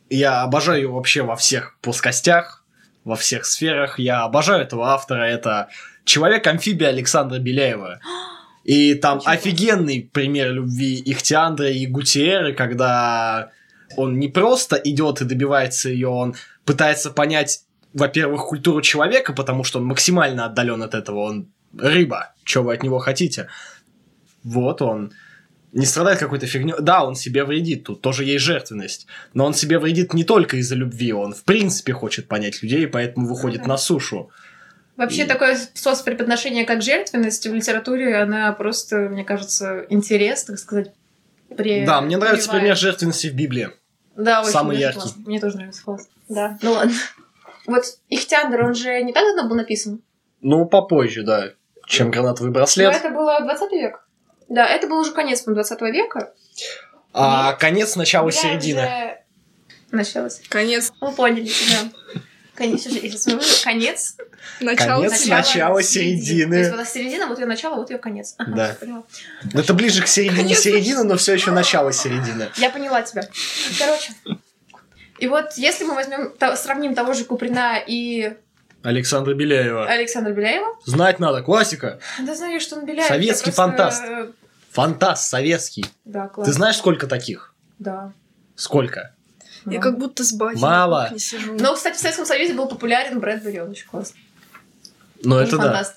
Я 0.10 0.42
обожаю 0.42 0.82
ее 0.82 0.88
вообще 0.90 1.24
во 1.24 1.36
всех 1.36 1.78
плоскостях, 1.82 2.63
во 3.04 3.16
всех 3.16 3.46
сферах. 3.46 4.00
Я 4.00 4.24
обожаю 4.24 4.62
этого 4.62 4.90
автора. 4.90 5.24
Это 5.24 5.70
«Человек-амфибия» 6.06 6.90
Александра 6.90 7.40
Беляева. 7.40 8.00
И 8.64 8.96
там 8.96 9.20
классно. 9.20 9.32
офигенный 9.34 10.10
пример 10.14 10.54
любви 10.54 11.02
Ихтиандра 11.06 11.70
и 11.70 11.86
Гутиеры, 11.86 12.54
когда 12.54 13.50
он 13.98 14.20
не 14.20 14.30
просто 14.30 14.78
идет 14.78 15.20
и 15.20 15.26
добивается 15.26 15.90
ее, 15.90 16.08
он 16.08 16.36
пытается 16.64 17.12
понять, 17.12 17.64
во-первых, 17.94 18.46
культуру 18.46 18.82
человека, 18.82 19.34
потому 19.34 19.66
что 19.66 19.80
он 19.80 19.86
максимально 19.86 20.46
отдален 20.46 20.82
от 20.82 20.94
этого. 20.94 21.20
Он 21.20 21.50
рыба. 21.78 22.34
Что 22.46 22.64
вы 22.64 22.74
от 22.74 22.84
него 22.84 23.00
хотите? 23.00 23.50
Вот 24.44 24.82
он 24.82 25.12
не 25.74 25.86
страдает 25.86 26.20
какой-то 26.20 26.46
фигней. 26.48 26.76
Да, 26.80 27.04
он 27.06 27.16
себе 27.16 27.44
вредит, 27.44 27.84
тут 27.84 28.02
тоже 28.02 28.24
есть 28.24 28.44
жертвенность. 28.44 29.08
Но 29.34 29.46
он 29.46 29.54
себе 29.54 29.80
вредит 29.80 30.14
не 30.14 30.24
только 30.24 30.58
из-за 30.58 30.76
любви, 30.76 31.12
он 31.14 31.34
в 31.34 31.44
принципе 31.44 31.94
хочет 31.94 32.28
понять 32.28 32.62
людей, 32.64 32.88
поэтому 32.88 33.28
выходит 33.28 33.66
на 33.68 33.78
сушу. 33.78 34.30
Вообще 34.96 35.24
И- 35.24 35.28
такой 35.28 35.58
способ 35.58 36.06
преподношения, 36.06 36.66
как 36.66 36.82
жертвенность 36.84 37.48
в 37.48 37.54
литературе, 37.54 38.16
она 38.18 38.52
просто, 38.54 38.98
мне 39.10 39.24
кажется, 39.24 39.86
интерес, 39.90 40.44
так 40.44 40.60
сказать, 40.60 40.92
при... 41.58 41.84
Да, 41.86 42.02
мне 42.02 42.18
нравится 42.18 42.48
прививает. 42.50 42.62
пример 42.62 42.78
жертвенности 42.78 43.28
в 43.28 43.34
Библии. 43.34 43.70
Да, 44.16 44.42
очень 44.42 44.52
самый 44.52 44.78
яркий. 44.78 45.00
классно. 45.00 45.24
Мне 45.26 45.40
тоже 45.40 45.56
нравится 45.58 45.84
класс. 45.84 46.08
Да, 46.30 46.58
ну 46.62 46.74
ладно. 46.74 46.94
Вот 47.66 47.84
Ихтиандр, 48.10 48.62
он 48.64 48.76
же 48.76 49.02
не 49.02 49.12
так 49.14 49.24
давно 49.26 49.50
был 49.50 49.56
написан? 49.56 50.02
Ну, 50.42 50.66
попозже, 50.66 51.24
да, 51.24 51.54
чем 51.88 52.12
гранатовый 52.12 52.50
Но 52.50 52.54
браслет. 52.54 52.94
это 52.94 53.10
было 53.10 53.40
20 53.42 53.72
век. 53.72 54.03
Да, 54.54 54.68
это 54.68 54.88
был 54.88 55.00
уже 55.00 55.12
конец, 55.14 55.42
по 55.42 55.52
20 55.52 55.82
века. 55.92 56.32
А 57.12 57.54
конец, 57.54 57.96
начало, 57.96 58.28
Я 58.28 58.32
середина. 58.32 58.82
уже- 58.84 59.18
Начало. 59.92 60.30
Конец, 60.50 60.92
Мы 61.02 61.12
поняли, 61.12 61.52
да. 61.70 62.22
Конец, 62.56 62.84
сейчас 62.84 63.24
смотрю, 63.24 63.48
конец. 63.64 64.16
начало, 64.60 65.02
Конец, 65.06 65.12
начало. 65.26 65.38
начало, 65.38 65.74
То 65.74 65.80
есть 65.80 65.92
середины. 65.92 66.72
вот 66.76 66.88
середина, 66.88 67.26
вот 67.28 67.40
ее 67.40 67.48
начало, 67.48 67.76
вот 67.78 67.90
ее 67.90 67.98
конец. 67.98 68.36
Ага, 68.38 68.52
Да. 68.56 68.76
поняла. 68.80 69.04
Ну, 69.54 69.60
Это 69.60 69.74
ближе 69.74 70.04
к 70.04 70.08
середине 70.08 70.44
Конец. 70.44 70.60
середины, 70.60 71.04
но 71.04 71.18
все 71.18 71.34
еще 71.34 71.50
начало 71.50 71.92
середины. 71.92 72.50
Я 72.58 72.70
поняла 72.70 73.02
тебя. 73.02 73.28
Короче. 73.80 74.14
И 75.18 75.28
вот 75.28 75.54
если 75.58 75.84
мы 75.86 75.96
возьмем, 75.96 76.32
то- 76.38 76.56
сравним 76.58 76.94
того 76.94 77.14
же 77.14 77.26
Куприна 77.26 77.80
и 77.86 78.34
Александра 78.84 79.34
Беляева. 79.34 79.88
Александра 79.88 80.32
Беляева, 80.34 80.78
Знать 80.86 81.20
надо, 81.20 81.42
классика. 81.42 82.00
да 82.20 82.36
знаю, 82.36 82.60
что 82.60 82.76
он 82.76 82.86
Беляев. 82.86 83.08
Советский 83.08 83.52
это 83.52 83.68
просто, 83.70 84.34
фантаст. 84.74 85.30
советский. 85.30 85.86
Да, 86.06 86.28
класс. 86.28 86.48
Ты 86.48 86.54
знаешь, 86.54 86.78
сколько 86.78 87.08
таких? 87.08 87.54
Да. 87.80 88.12
Сколько? 88.56 89.14
Я 89.66 89.78
Да. 89.78 89.80
как 89.80 89.98
будто 89.98 90.24
с 90.24 90.34
батей 90.34 90.62
Мало. 90.62 91.04
кухне 91.04 91.20
сижу. 91.20 91.54
Но, 91.60 91.74
кстати, 91.76 91.96
в 91.96 92.00
Советском 92.00 92.26
Союзе 92.26 92.54
был 92.54 92.68
популярен 92.68 93.20
Брэдбери, 93.20 93.62
он 93.62 93.70
очень 93.72 93.88
классный. 93.88 94.20
Ну, 95.24 95.38
это 95.38 95.58
да. 95.58 95.64
фантаст. 95.64 95.96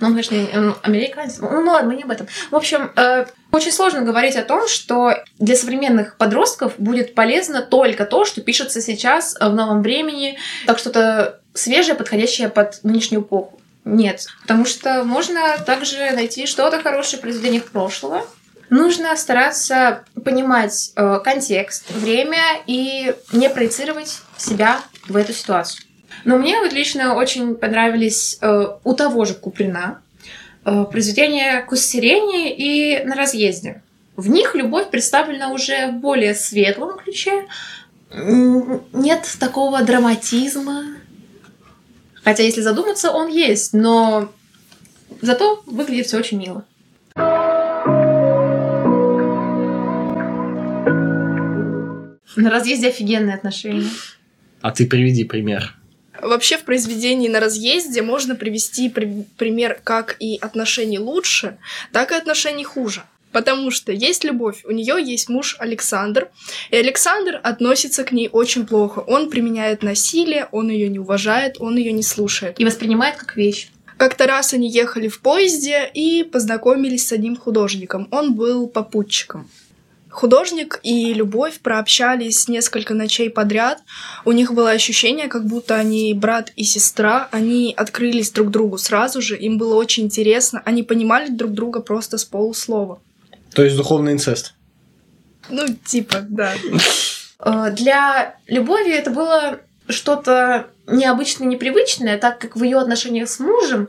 Ну, 0.00 0.08
он, 0.08 0.12
конечно, 0.12 0.34
не- 0.34 0.58
он 0.58 0.76
американец. 0.82 1.38
Ну, 1.38 1.48
ну 1.62 1.70
ладно, 1.70 1.90
мы 1.90 1.96
не 1.96 2.02
об 2.02 2.10
этом. 2.10 2.26
В 2.50 2.56
общем, 2.56 2.90
э, 2.96 3.26
очень 3.52 3.70
сложно 3.72 4.00
говорить 4.02 4.34
о 4.36 4.42
том, 4.42 4.66
что 4.68 5.14
для 5.38 5.54
современных 5.56 6.16
подростков 6.16 6.74
будет 6.78 7.14
полезно 7.14 7.62
только 7.62 8.04
то, 8.04 8.24
что 8.24 8.40
пишется 8.40 8.80
сейчас 8.82 9.36
э, 9.40 9.48
в 9.48 9.54
новом 9.54 9.82
времени, 9.82 10.36
как 10.66 10.78
что-то 10.78 11.40
свежее, 11.54 11.94
подходящее 11.94 12.48
под 12.48 12.82
нынешнюю 12.82 13.22
эпоху. 13.22 13.60
Нет, 13.84 14.26
потому 14.42 14.64
что 14.64 15.04
можно 15.04 15.58
также 15.58 16.10
найти 16.12 16.46
что-то 16.46 16.80
хорошее 16.82 17.18
в 17.18 17.22
произведениях 17.22 17.64
прошлого. 17.64 18.24
Нужно 18.70 19.16
стараться 19.16 20.04
понимать 20.24 20.92
э, 20.94 21.20
контекст, 21.24 21.90
время 21.90 22.42
и 22.66 23.14
не 23.32 23.48
проецировать 23.48 24.20
себя 24.36 24.80
в 25.08 25.16
эту 25.16 25.32
ситуацию. 25.32 25.84
Но 26.24 26.36
мне 26.36 26.60
вот 26.60 26.72
лично 26.72 27.14
очень 27.14 27.54
понравились 27.54 28.38
э, 28.42 28.66
у 28.84 28.94
того 28.94 29.24
же 29.24 29.34
Куприна 29.34 30.02
э, 30.64 30.84
произведения 30.90 31.62
«К 31.62 31.76
сирени» 31.76 32.54
и 32.54 33.02
«На 33.04 33.14
разъезде». 33.14 33.82
В 34.16 34.28
них 34.28 34.54
любовь 34.54 34.90
представлена 34.90 35.52
уже 35.52 35.86
в 35.86 36.00
более 36.00 36.34
светлом 36.34 36.98
ключе. 36.98 37.46
Нет 38.12 39.36
такого 39.38 39.82
драматизма. 39.82 40.97
Хотя, 42.28 42.42
если 42.42 42.60
задуматься, 42.60 43.10
он 43.10 43.28
есть, 43.28 43.72
но 43.72 44.30
зато 45.22 45.62
выглядит 45.64 46.08
все 46.08 46.18
очень 46.18 46.36
мило. 46.36 46.62
На 52.36 52.50
разъезде 52.50 52.88
офигенные 52.88 53.34
отношения. 53.34 53.88
А 54.60 54.70
ты 54.72 54.86
приведи 54.86 55.24
пример. 55.24 55.74
Вообще 56.20 56.58
в 56.58 56.64
произведении 56.64 57.28
на 57.28 57.40
разъезде 57.40 58.02
можно 58.02 58.34
привести 58.34 58.90
при- 58.90 59.24
пример 59.38 59.80
как 59.82 60.16
и 60.20 60.36
отношений 60.36 60.98
лучше, 60.98 61.56
так 61.92 62.12
и 62.12 62.14
отношений 62.14 62.64
хуже. 62.64 63.04
Потому 63.32 63.70
что 63.70 63.92
есть 63.92 64.24
любовь, 64.24 64.62
у 64.64 64.70
нее 64.70 64.96
есть 65.04 65.28
муж 65.28 65.56
Александр, 65.58 66.28
и 66.70 66.76
Александр 66.76 67.40
относится 67.42 68.04
к 68.04 68.12
ней 68.12 68.28
очень 68.32 68.66
плохо. 68.66 69.00
Он 69.00 69.28
применяет 69.28 69.82
насилие, 69.82 70.48
он 70.50 70.70
ее 70.70 70.88
не 70.88 70.98
уважает, 70.98 71.56
он 71.60 71.76
ее 71.76 71.92
не 71.92 72.02
слушает. 72.02 72.58
И 72.58 72.64
воспринимает 72.64 73.16
как 73.16 73.36
вещь. 73.36 73.70
Как-то 73.98 74.26
раз 74.26 74.54
они 74.54 74.70
ехали 74.70 75.08
в 75.08 75.20
поезде 75.20 75.90
и 75.92 76.22
познакомились 76.22 77.08
с 77.08 77.12
одним 77.12 77.36
художником. 77.36 78.06
Он 78.12 78.34
был 78.34 78.68
попутчиком. 78.68 79.50
Художник 80.08 80.80
и 80.82 81.12
любовь 81.12 81.60
прообщались 81.60 82.48
несколько 82.48 82.94
ночей 82.94 83.28
подряд. 83.28 83.82
У 84.24 84.32
них 84.32 84.54
было 84.54 84.70
ощущение, 84.70 85.28
как 85.28 85.46
будто 85.46 85.76
они 85.76 86.14
брат 86.14 86.52
и 86.56 86.64
сестра. 86.64 87.28
Они 87.30 87.74
открылись 87.76 88.30
друг 88.30 88.50
другу 88.50 88.78
сразу 88.78 89.20
же. 89.20 89.36
Им 89.36 89.58
было 89.58 89.74
очень 89.74 90.04
интересно. 90.04 90.62
Они 90.64 90.82
понимали 90.82 91.28
друг 91.28 91.52
друга 91.52 91.80
просто 91.80 92.18
с 92.18 92.24
полуслова. 92.24 93.00
То 93.58 93.64
есть 93.64 93.76
духовный 93.76 94.12
инцест. 94.12 94.54
Ну, 95.48 95.66
типа, 95.84 96.18
да. 96.20 96.54
Э, 97.40 97.72
Для 97.72 98.36
любови 98.46 98.92
это 98.92 99.10
было 99.10 99.58
что-то 99.88 100.68
необычное, 100.86 101.48
непривычное, 101.48 102.18
так 102.18 102.38
как 102.38 102.54
в 102.54 102.62
ее 102.62 102.78
отношениях 102.78 103.28
с 103.28 103.40
мужем 103.40 103.88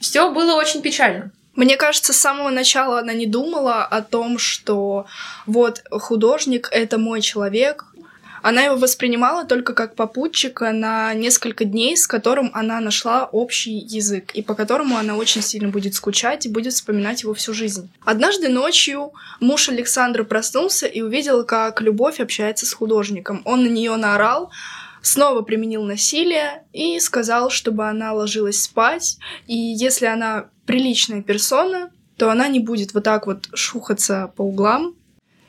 все 0.00 0.30
было 0.30 0.54
очень 0.54 0.80
печально. 0.80 1.30
Мне 1.54 1.76
кажется, 1.76 2.14
с 2.14 2.16
самого 2.16 2.48
начала 2.48 3.00
она 3.00 3.12
не 3.12 3.26
думала 3.26 3.84
о 3.84 4.00
том, 4.00 4.38
что 4.38 5.04
вот 5.44 5.82
художник— 5.90 6.70
это 6.72 6.96
мой 6.96 7.20
человек. 7.20 7.84
Она 8.44 8.64
его 8.64 8.76
воспринимала 8.76 9.46
только 9.46 9.72
как 9.72 9.94
попутчика 9.94 10.70
на 10.72 11.14
несколько 11.14 11.64
дней, 11.64 11.96
с 11.96 12.06
которым 12.06 12.50
она 12.52 12.78
нашла 12.80 13.24
общий 13.24 13.72
язык, 13.72 14.32
и 14.34 14.42
по 14.42 14.54
которому 14.54 14.98
она 14.98 15.16
очень 15.16 15.40
сильно 15.40 15.70
будет 15.70 15.94
скучать 15.94 16.44
и 16.44 16.50
будет 16.50 16.74
вспоминать 16.74 17.22
его 17.22 17.32
всю 17.32 17.54
жизнь. 17.54 17.90
Однажды 18.04 18.50
ночью 18.50 19.12
муж 19.40 19.70
Александра 19.70 20.24
проснулся 20.24 20.86
и 20.86 21.00
увидел, 21.00 21.44
как 21.44 21.80
Любовь 21.80 22.20
общается 22.20 22.66
с 22.66 22.74
художником. 22.74 23.40
Он 23.46 23.64
на 23.64 23.68
нее 23.68 23.96
наорал, 23.96 24.50
снова 25.00 25.40
применил 25.40 25.82
насилие 25.82 26.64
и 26.74 27.00
сказал, 27.00 27.48
чтобы 27.48 27.88
она 27.88 28.12
ложилась 28.12 28.60
спать, 28.60 29.16
и 29.46 29.56
если 29.56 30.04
она 30.04 30.50
приличная 30.66 31.22
персона, 31.22 31.88
то 32.18 32.30
она 32.30 32.48
не 32.48 32.60
будет 32.60 32.92
вот 32.92 33.04
так 33.04 33.26
вот 33.26 33.48
шухаться 33.54 34.30
по 34.36 34.42
углам. 34.42 34.94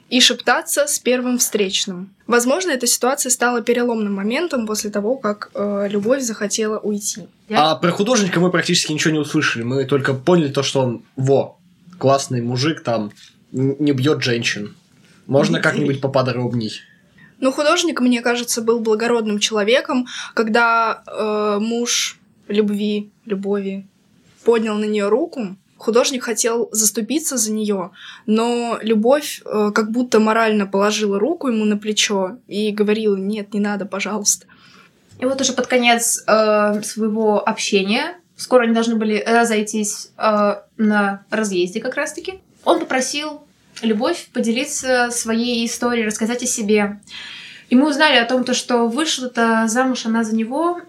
И 0.09 0.19
шептаться 0.21 0.88
с 0.88 1.00
первым 1.00 1.38
встречным. 1.39 2.13
Возможно, 2.27 2.71
эта 2.71 2.88
ситуация 2.88 3.29
стала 3.29 3.62
переломным 3.62 4.13
моментом 4.13 4.67
после 4.67 4.89
того, 4.91 5.17
как 5.17 5.50
э, 5.53 5.88
любовь 5.89 6.21
захотела 6.21 6.77
уйти. 6.77 7.27
А 7.50 7.75
про 7.75 7.91
художника 7.91 8.39
мы 8.39 8.51
практически 8.51 8.91
ничего 8.91 9.13
не 9.13 9.19
услышали. 9.19 9.63
Мы 9.63 9.85
только 9.85 10.13
поняли 10.13 10.50
то, 10.50 10.63
что 10.63 10.81
он, 10.81 11.03
во, 11.15 11.57
классный 11.97 12.41
мужик, 12.41 12.83
там, 12.83 13.12
не 13.51 13.93
бьет 13.93 14.21
женщин. 14.21 14.75
Можно 15.27 15.59
как-нибудь 15.59 16.01
поподробней? 16.01 16.81
Ну, 17.39 17.51
художник, 17.51 18.00
мне 18.00 18.21
кажется, 18.21 18.62
был 18.62 18.79
благородным 18.79 19.39
человеком, 19.39 20.07
когда 20.33 21.03
э, 21.05 21.57
муж 21.59 22.19
любви, 22.47 23.12
любови 23.25 23.88
поднял 24.43 24.75
на 24.77 24.85
нее 24.85 25.09
руку, 25.09 25.57
художник 25.77 26.24
хотел 26.24 26.70
заступиться 26.72 27.38
за 27.38 27.51
нее, 27.51 27.91
но 28.25 28.79
любовь 28.82 29.41
э, 29.46 29.72
как 29.74 29.91
будто 29.91 30.20
морально 30.20 30.65
положила 30.65 31.20
руку 31.20 31.48
ему 31.48 31.65
на 31.65 31.77
плечо 31.77 32.38
и 32.48 32.72
говорила: 32.72 33.15
нет, 33.15 33.53
не 33.53 33.60
надо, 33.60 33.86
пожалуйста. 33.86 34.48
И 35.20 35.25
вот 35.25 35.39
уже 35.39 35.53
под 35.53 35.67
конец 35.67 36.24
э, 36.27 36.82
своего 36.84 37.48
общения, 37.48 38.17
скоро 38.36 38.63
они 38.63 38.74
должны 38.74 38.96
были 38.96 39.24
разойтись 39.25 40.12
э, 40.17 40.55
на 40.77 41.25
разъезде 41.29 41.79
как 41.79 41.96
раз-таки, 41.96 42.39
он 42.63 42.79
попросил 42.79 43.46
Любовь 43.82 44.29
поделиться 44.34 45.10
своей 45.12 45.65
историей, 45.65 46.05
рассказать 46.05 46.44
о 46.44 46.48
себе. 46.48 47.00
И 47.70 47.75
мы 47.75 47.89
узнали 47.89 48.17
о 48.17 48.25
том, 48.25 48.44
то, 48.44 48.53
что 48.53 48.88
вышла-то 48.88 49.65
замуж 49.67 50.05
она 50.05 50.24
за 50.24 50.36
него, 50.36 50.79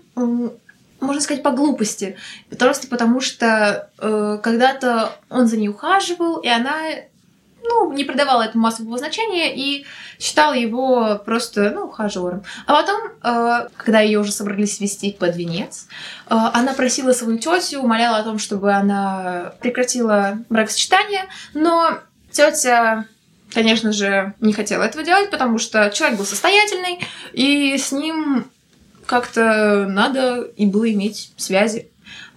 можно 1.01 1.21
сказать, 1.21 1.43
по 1.43 1.51
глупости. 1.51 2.17
Просто 2.59 2.89
потому 2.89 3.21
что 3.21 3.91
э, 3.99 4.39
когда-то 4.43 5.13
он 5.29 5.47
за 5.47 5.57
ней 5.57 5.69
ухаживал, 5.69 6.39
и 6.39 6.49
она 6.49 6.75
ну, 7.63 7.93
не 7.93 8.05
придавала 8.05 8.43
этому 8.43 8.65
массового 8.65 8.97
значения 8.99 9.55
и 9.55 9.85
считала 10.19 10.55
его 10.55 11.21
просто, 11.25 11.71
ну, 11.71 11.87
ухажером. 11.87 12.45
А 12.67 12.75
потом, 12.75 13.01
э, 13.23 13.69
когда 13.77 14.01
ее 14.01 14.21
уже 14.21 14.33
собрались 14.33 14.81
вести 14.81 15.13
под 15.13 15.37
венец, 15.37 15.87
э, 16.29 16.35
она 16.35 16.73
просила 16.75 17.13
свою 17.13 17.39
тетю, 17.39 17.81
умоляла 17.81 18.19
о 18.19 18.23
том, 18.23 18.39
чтобы 18.39 18.73
она 18.73 19.53
прекратила 19.61 20.39
бракосочетание, 20.49 21.25
но 21.55 21.99
Тетя, 22.37 23.07
конечно 23.53 23.93
же, 23.93 24.35
не 24.41 24.53
хотела 24.53 24.83
этого 24.83 25.03
делать, 25.03 25.31
потому 25.31 25.59
что 25.59 25.91
человек 25.91 26.19
был 26.19 26.27
состоятельный, 26.27 27.01
и 27.33 27.79
с 27.79 27.93
ним 27.93 28.51
как-то 29.07 29.87
надо 29.89 30.43
и 30.57 30.67
было 30.67 30.91
иметь 30.93 31.33
связи. 31.37 31.89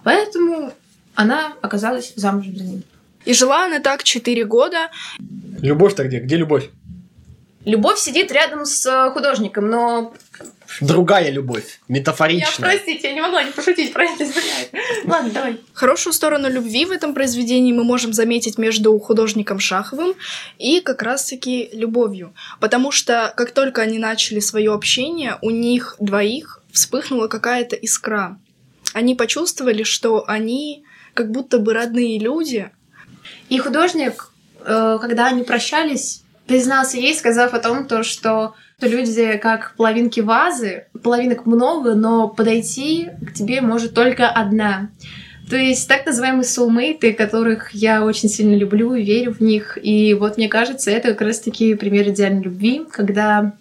Поэтому 0.02 0.72
она 1.14 1.52
оказалась 1.60 2.12
замужем 2.16 2.56
за 2.56 2.64
ним. 2.64 2.82
И 3.24 3.34
жила 3.34 3.66
она 3.66 3.80
так 3.80 4.02
четыре 4.02 4.44
года. 4.44 4.90
Любовь-то 5.60 6.04
где? 6.04 6.20
Где 6.20 6.36
любовь? 6.36 6.70
Любовь 7.66 7.98
сидит 7.98 8.32
рядом 8.32 8.64
с 8.64 9.10
художником, 9.12 9.68
но 9.68 10.14
другая 10.80 11.30
любовь, 11.30 11.80
метафоричная. 11.88 12.50
Я, 12.50 12.76
простите, 12.76 13.08
я 13.08 13.14
не 13.14 13.20
могла 13.20 13.42
не 13.42 13.50
пошутить 13.50 13.92
про 13.92 14.04
это, 14.04 14.24
Ладно, 15.04 15.30
давай. 15.30 15.60
Хорошую 15.74 16.14
сторону 16.14 16.48
любви 16.48 16.86
в 16.86 16.90
этом 16.90 17.12
произведении 17.12 17.74
мы 17.74 17.84
можем 17.84 18.14
заметить 18.14 18.56
между 18.56 18.98
художником 18.98 19.60
Шаховым 19.60 20.14
и 20.58 20.80
как 20.80 21.02
раз-таки 21.02 21.68
любовью. 21.74 22.32
Потому 22.60 22.92
что 22.92 23.34
как 23.36 23.50
только 23.50 23.82
они 23.82 23.98
начали 23.98 24.40
свое 24.40 24.72
общение, 24.72 25.36
у 25.42 25.50
них 25.50 25.96
двоих 26.00 26.59
вспыхнула 26.72 27.28
какая-то 27.28 27.76
искра. 27.76 28.38
Они 28.92 29.14
почувствовали, 29.14 29.82
что 29.82 30.24
они 30.28 30.84
как 31.14 31.30
будто 31.30 31.58
бы 31.58 31.74
родные 31.74 32.18
люди. 32.18 32.70
И 33.48 33.58
художник, 33.58 34.30
э, 34.60 34.98
когда 35.00 35.26
они 35.26 35.42
прощались, 35.42 36.22
признался 36.46 36.98
ей, 36.98 37.14
сказав 37.14 37.54
о 37.54 37.60
том, 37.60 37.86
то, 37.86 38.02
что 38.02 38.54
люди 38.80 39.36
как 39.36 39.74
половинки 39.76 40.20
вазы, 40.20 40.86
половинок 41.02 41.46
много, 41.46 41.94
но 41.94 42.28
подойти 42.28 43.10
к 43.26 43.32
тебе 43.32 43.60
может 43.60 43.94
только 43.94 44.28
одна. 44.28 44.90
То 45.48 45.56
есть 45.56 45.88
так 45.88 46.06
называемые 46.06 46.44
soulmate, 46.44 47.12
которых 47.12 47.72
я 47.72 48.04
очень 48.04 48.28
сильно 48.28 48.54
люблю 48.54 48.94
и 48.94 49.02
верю 49.02 49.34
в 49.34 49.40
них. 49.40 49.78
И 49.82 50.14
вот 50.14 50.36
мне 50.36 50.48
кажется, 50.48 50.92
это 50.92 51.08
как 51.08 51.22
раз-таки 51.22 51.74
пример 51.74 52.08
идеальной 52.08 52.42
любви, 52.42 52.82
когда 52.90 53.54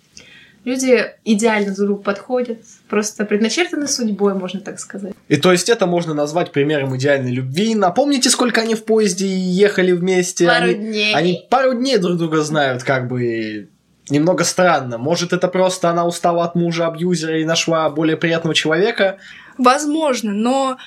люди 0.65 1.05
идеально 1.25 1.73
друг 1.73 1.87
другу 1.87 2.03
подходят, 2.03 2.59
просто 2.87 3.25
предначертаны 3.25 3.87
судьбой, 3.87 4.33
можно 4.33 4.59
так 4.59 4.79
сказать. 4.79 5.13
И 5.27 5.37
то 5.37 5.51
есть 5.51 5.69
это 5.69 5.85
можно 5.85 6.13
назвать 6.13 6.51
примером 6.51 6.95
идеальной 6.95 7.31
любви. 7.31 7.75
Напомните, 7.75 8.29
сколько 8.29 8.61
они 8.61 8.75
в 8.75 8.83
поезде 8.85 9.27
ехали 9.27 9.91
вместе? 9.91 10.47
Пару 10.47 10.65
они, 10.65 10.75
дней. 10.75 11.15
Они 11.15 11.48
пару 11.50 11.74
дней 11.74 11.98
друг 11.98 12.17
друга 12.17 12.41
знают, 12.41 12.83
как 12.83 13.07
бы 13.07 13.69
немного 14.09 14.43
странно. 14.43 14.98
Может, 14.98 15.33
это 15.33 15.48
просто 15.48 15.89
она 15.89 16.05
устала 16.05 16.43
от 16.43 16.55
мужа 16.55 16.87
абьюзера 16.87 17.39
и 17.39 17.45
нашла 17.45 17.89
более 17.89 18.17
приятного 18.17 18.55
человека? 18.55 19.17
Возможно, 19.57 20.31
но 20.33 20.77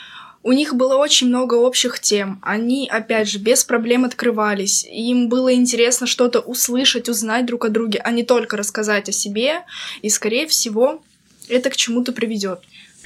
у 0.44 0.52
них 0.52 0.74
было 0.74 0.96
очень 0.96 1.28
много 1.28 1.54
общих 1.54 2.00
тем. 2.00 2.40
Они, 2.42 2.88
опять 2.90 3.28
же, 3.28 3.38
без 3.38 3.64
проблем 3.64 4.04
открывались. 4.04 4.84
Им 4.84 5.28
было 5.28 5.54
интересно 5.54 6.06
что-то 6.06 6.40
услышать, 6.40 7.08
узнать 7.08 7.46
друг 7.46 7.64
о 7.64 7.68
друге, 7.68 8.00
а 8.02 8.10
не 8.10 8.24
только 8.24 8.56
рассказать 8.56 9.08
о 9.08 9.12
себе. 9.12 9.62
И, 10.02 10.10
скорее 10.10 10.48
всего, 10.48 11.02
это 11.48 11.70
к 11.70 11.76
чему-то 11.76 12.12
приведет. 12.12 12.60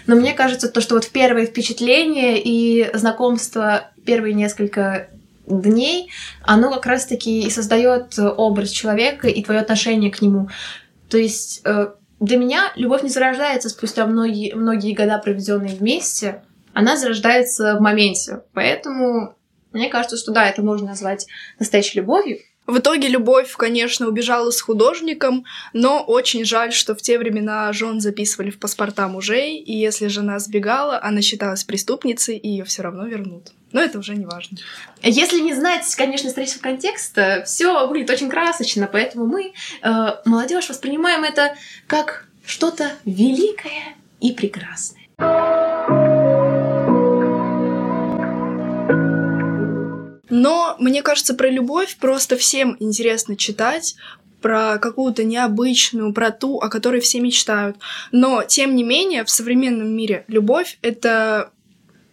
Но 0.06 0.16
мне 0.16 0.32
кажется, 0.32 0.68
то, 0.68 0.80
что 0.80 0.94
вот 0.94 1.08
первые 1.08 1.46
впечатления 1.46 2.40
и 2.42 2.90
знакомство 2.94 3.90
первые 4.04 4.34
несколько 4.34 5.08
дней, 5.46 6.10
оно 6.42 6.70
как 6.70 6.86
раз-таки 6.86 7.42
и 7.42 7.50
создает 7.50 8.18
образ 8.18 8.70
человека 8.70 9.28
и 9.28 9.42
твое 9.42 9.60
отношение 9.60 10.10
к 10.10 10.22
нему. 10.22 10.48
То 11.08 11.18
есть 11.18 11.60
э, 11.64 11.88
для 12.20 12.36
меня 12.36 12.72
любовь 12.76 13.02
не 13.02 13.08
зарождается 13.10 13.68
спустя 13.68 14.06
многие, 14.06 14.54
многие 14.54 14.94
года, 14.94 15.18
проведенные 15.18 15.74
вместе, 15.74 16.42
она 16.76 16.98
зарождается 16.98 17.76
в 17.76 17.80
моменте. 17.80 18.42
Поэтому 18.52 19.34
мне 19.72 19.88
кажется, 19.88 20.18
что 20.18 20.32
да, 20.32 20.46
это 20.46 20.60
можно 20.60 20.88
назвать 20.88 21.26
настоящей 21.58 22.00
любовью. 22.00 22.40
В 22.66 22.78
итоге 22.78 23.08
любовь, 23.08 23.50
конечно, 23.56 24.06
убежала 24.06 24.50
с 24.50 24.60
художником, 24.60 25.46
но 25.72 26.04
очень 26.04 26.44
жаль, 26.44 26.74
что 26.74 26.94
в 26.94 27.00
те 27.00 27.18
времена 27.18 27.72
жен 27.72 28.02
записывали 28.02 28.50
в 28.50 28.58
паспорта 28.58 29.08
мужей, 29.08 29.56
и 29.58 29.72
если 29.72 30.08
жена 30.08 30.38
сбегала, 30.38 31.02
она 31.02 31.22
считалась 31.22 31.64
преступницей, 31.64 32.36
и 32.36 32.48
ее 32.48 32.64
все 32.64 32.82
равно 32.82 33.06
вернут. 33.06 33.52
Но 33.72 33.80
это 33.80 33.98
уже 33.98 34.14
не 34.14 34.26
важно. 34.26 34.58
Если 35.02 35.40
не 35.40 35.54
знать, 35.54 35.86
конечно, 35.94 36.28
исторического 36.28 36.64
контекста, 36.64 37.44
все 37.46 37.86
выглядит 37.86 38.10
очень 38.10 38.28
красочно, 38.28 38.86
поэтому 38.86 39.24
мы, 39.26 39.54
э, 39.80 40.06
молодежь, 40.26 40.68
воспринимаем 40.68 41.24
это 41.24 41.54
как 41.86 42.26
что-то 42.44 42.90
великое 43.06 43.96
и 44.20 44.32
прекрасное. 44.32 45.06
Но, 50.28 50.76
мне 50.78 51.02
кажется, 51.02 51.34
про 51.34 51.48
любовь 51.48 51.96
просто 51.96 52.36
всем 52.36 52.76
интересно 52.80 53.36
читать, 53.36 53.96
про 54.40 54.78
какую-то 54.78 55.24
необычную, 55.24 56.12
про 56.12 56.30
ту, 56.30 56.58
о 56.58 56.68
которой 56.68 57.00
все 57.00 57.20
мечтают. 57.20 57.76
Но, 58.12 58.42
тем 58.42 58.76
не 58.76 58.84
менее, 58.84 59.24
в 59.24 59.30
современном 59.30 59.88
мире 59.88 60.24
любовь— 60.28 60.78
это 60.82 61.50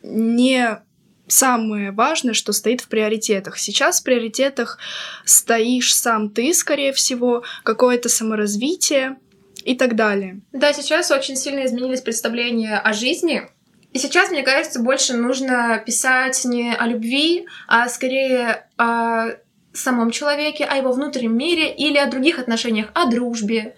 не 0.01 0.79
самое 1.27 1.91
важное, 1.91 2.33
что 2.33 2.53
стоит 2.53 2.81
в 2.81 2.87
приоритетах. 2.87 3.57
Сейчас 3.57 3.99
в 3.99 4.03
приоритетах 4.03 4.77
стоишь 5.25 5.95
сам 5.95 6.29
ты, 6.29 6.53
скорее 6.53 6.93
всего, 6.93 7.43
какое-то 7.63 8.09
саморазвитие 8.09 9.17
и 9.63 9.75
так 9.75 9.95
далее. 9.95 10.41
Да, 10.51 10.73
сейчас 10.73 11.11
очень 11.11 11.35
сильно 11.35 11.65
изменились 11.65 12.01
представления 12.01 12.77
о 12.77 12.93
жизни, 12.93 13.47
и 13.93 13.99
сейчас, 13.99 14.31
мне 14.31 14.41
кажется, 14.41 14.79
больше 14.79 15.13
нужно 15.13 15.81
писать 15.85 16.43
не 16.45 16.73
о 16.73 16.87
любви, 16.87 17.45
а 17.67 17.87
скорее 17.87 18.67
о 18.77 19.35
самом 19.71 20.11
человеке, 20.11 20.65
о 20.65 20.75
его 20.75 20.91
внутреннем 20.91 21.37
мире 21.37 21.73
или 21.73 21.97
о 21.97 22.07
других 22.07 22.39
отношениях, 22.39 22.87
о 22.93 23.05
дружбе, 23.05 23.75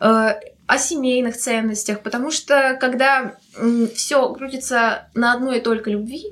э, 0.00 0.34
о 0.66 0.78
семейных 0.78 1.36
ценностях, 1.36 2.02
потому 2.02 2.30
что 2.30 2.76
когда 2.80 3.36
все 3.94 4.32
крутится 4.34 5.08
на 5.14 5.32
одной 5.32 5.58
и 5.58 5.62
только 5.62 5.90
любви, 5.90 6.24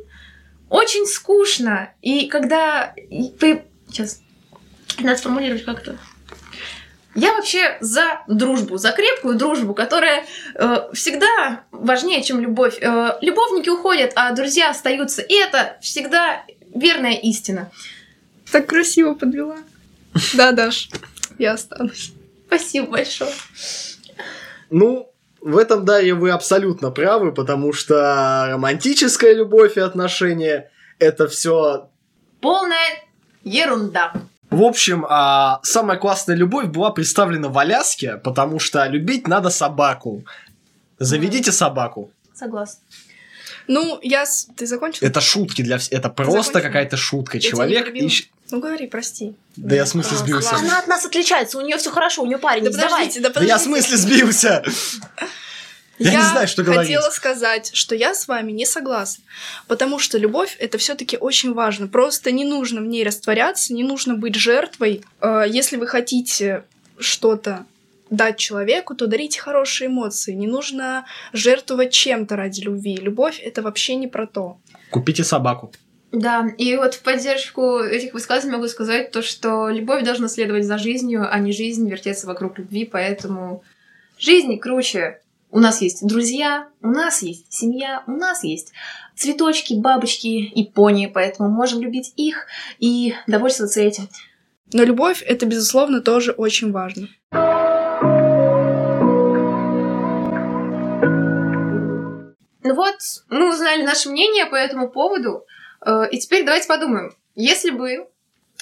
очень 0.68 1.06
скучно. 1.06 1.90
И 2.02 2.28
когда 2.28 2.94
ты... 3.38 3.64
Сейчас, 3.88 4.20
надо 4.98 5.18
сформулировать 5.18 5.64
как-то. 5.64 5.96
Я 7.16 7.32
вообще 7.32 7.78
за 7.80 8.20
дружбу, 8.28 8.76
за 8.76 8.92
крепкую 8.92 9.36
дружбу, 9.36 9.74
которая 9.74 10.24
э, 10.54 10.88
всегда 10.92 11.64
важнее, 11.70 12.22
чем 12.22 12.40
любовь. 12.40 12.78
Э, 12.80 13.16
любовники 13.22 13.70
уходят, 13.70 14.12
а 14.14 14.32
друзья 14.32 14.70
остаются. 14.70 15.22
И 15.22 15.34
это 15.34 15.78
всегда 15.80 16.44
верная 16.74 17.14
истина. 17.14 17.70
Так 18.52 18.66
красиво 18.66 19.14
подвела. 19.14 19.56
Да, 20.34 20.52
Даш, 20.52 20.90
я 21.38 21.54
останусь. 21.54 22.12
Спасибо 22.46 22.88
большое. 22.88 23.32
Ну, 24.68 25.10
в 25.40 25.56
этом, 25.56 25.86
Дарья, 25.86 26.14
вы 26.14 26.30
абсолютно 26.30 26.90
правы, 26.90 27.32
потому 27.32 27.72
что 27.72 28.46
романтическая 28.50 29.32
любовь 29.32 29.78
и 29.78 29.80
отношения— 29.80 30.70
это 30.98 31.28
все 31.28 31.88
полная 32.40 33.04
ерунда. 33.42 34.12
В 34.56 34.62
общем, 34.62 35.04
а, 35.08 35.60
самая 35.62 35.98
классная 35.98 36.34
любовь 36.36 36.66
была 36.66 36.90
представлена 36.90 37.48
в 37.48 37.58
Аляске, 37.58 38.16
потому 38.16 38.58
что 38.58 38.86
любить 38.86 39.28
надо 39.28 39.50
собаку. 39.50 40.24
Заведите 40.98 41.52
собаку. 41.52 42.10
Согласна. 42.34 42.80
Ну, 43.68 43.98
я... 44.02 44.24
с- 44.24 44.46
Ты 44.56 44.66
закончил? 44.66 45.06
Это 45.06 45.20
шутки 45.20 45.60
для 45.62 45.76
всех. 45.76 45.98
Это 45.98 46.08
просто 46.08 46.60
какая-то 46.62 46.96
шутка. 46.96 47.36
Я 47.36 47.40
тебя 47.40 47.66
не 47.66 47.74
Человек 47.74 47.94
ищет... 47.94 48.28
Ну, 48.50 48.60
говори, 48.60 48.86
прости. 48.86 49.34
Да 49.56 49.74
я 49.74 49.84
в 49.84 49.88
смысле 49.88 50.16
А, 50.16 50.20
сбился. 50.20 50.56
Она 50.56 50.78
от 50.78 50.86
нас 50.86 51.04
отличается, 51.04 51.58
у 51.58 51.60
нее 51.60 51.76
все 51.76 51.90
хорошо, 51.90 52.22
у 52.22 52.26
нее 52.26 52.38
парень, 52.38 52.62
Да 52.64 52.68
не 52.70 52.74
сдавай. 52.74 52.90
подождите, 52.92 53.20
да 53.20 53.28
Да 53.30 53.40
я 53.44 53.58
в 53.58 53.62
подождите. 53.64 53.96
смысле 53.96 53.96
сбился. 53.98 54.62
Я 55.98 56.10
не 56.20 56.22
знаю, 56.30 56.48
что 56.48 56.62
говорить. 56.62 56.92
хотела 56.94 57.10
сказать, 57.10 57.70
что 57.74 57.94
я 57.94 58.14
с 58.14 58.28
вами 58.28 58.52
не 58.52 58.66
согласна, 58.66 59.24
потому 59.66 59.98
что 59.98 60.18
любовь 60.18 60.56
это 60.58 60.78
все-таки 60.78 61.16
очень 61.16 61.54
важно. 61.54 61.88
Просто 61.88 62.32
не 62.32 62.44
нужно 62.44 62.80
в 62.80 62.86
ней 62.86 63.04
растворяться, 63.04 63.72
не 63.72 63.82
нужно 63.82 64.14
быть 64.14 64.34
жертвой. 64.34 65.02
Э, 65.20 65.44
Если 65.48 65.76
вы 65.76 65.86
хотите 65.86 66.64
что-то 66.98 67.64
дать 68.10 68.38
человеку, 68.38 68.94
то 68.94 69.06
дарите 69.06 69.40
хорошие 69.40 69.88
эмоции. 69.88 70.32
Не 70.32 70.46
нужно 70.46 71.06
жертвовать 71.32 71.92
чем-то 71.92 72.36
ради 72.36 72.60
любви. 72.60 72.96
Любовь 72.96 73.40
это 73.42 73.62
вообще 73.62 73.96
не 73.96 74.06
про 74.06 74.26
то. 74.26 74.58
Купите 74.90 75.24
собаку. 75.24 75.72
Да, 76.12 76.46
и 76.56 76.76
вот 76.76 76.94
в 76.94 77.02
поддержку 77.02 77.78
этих 77.80 78.14
высказываний 78.14 78.56
могу 78.56 78.68
сказать 78.68 79.10
то, 79.10 79.22
что 79.22 79.68
любовь 79.68 80.04
должна 80.04 80.28
следовать 80.28 80.64
за 80.64 80.78
жизнью, 80.78 81.26
а 81.30 81.38
не 81.40 81.52
жизнь 81.52 81.88
вертеться 81.90 82.26
вокруг 82.26 82.58
любви, 82.58 82.84
поэтому 82.84 83.64
жизнь 84.18 84.56
круче. 84.58 85.20
У 85.50 85.60
нас 85.60 85.80
есть 85.80 86.04
друзья, 86.06 86.68
у 86.82 86.88
нас 86.88 87.22
есть 87.22 87.52
семья, 87.52 88.02
у 88.06 88.12
нас 88.12 88.42
есть 88.42 88.72
цветочки, 89.14 89.74
бабочки 89.74 90.26
и 90.26 90.68
пони, 90.68 91.06
поэтому 91.06 91.48
можем 91.48 91.80
любить 91.80 92.12
их 92.16 92.46
и 92.78 93.14
довольствоваться 93.26 93.80
этим. 93.80 94.08
Но 94.72 94.82
любовь 94.82 95.22
это, 95.22 95.46
безусловно, 95.46 96.00
тоже 96.00 96.32
очень 96.32 96.72
важно. 96.72 97.08
Ну 102.64 102.74
вот, 102.74 102.96
мы 103.30 103.48
узнали 103.48 103.82
наше 103.82 104.10
мнение 104.10 104.46
по 104.46 104.56
этому 104.56 104.90
поводу, 104.90 105.46
э, 105.86 106.08
и 106.10 106.18
теперь 106.18 106.44
давайте 106.44 106.66
подумаем, 106.66 107.14
если 107.36 107.70
бы 107.70 108.08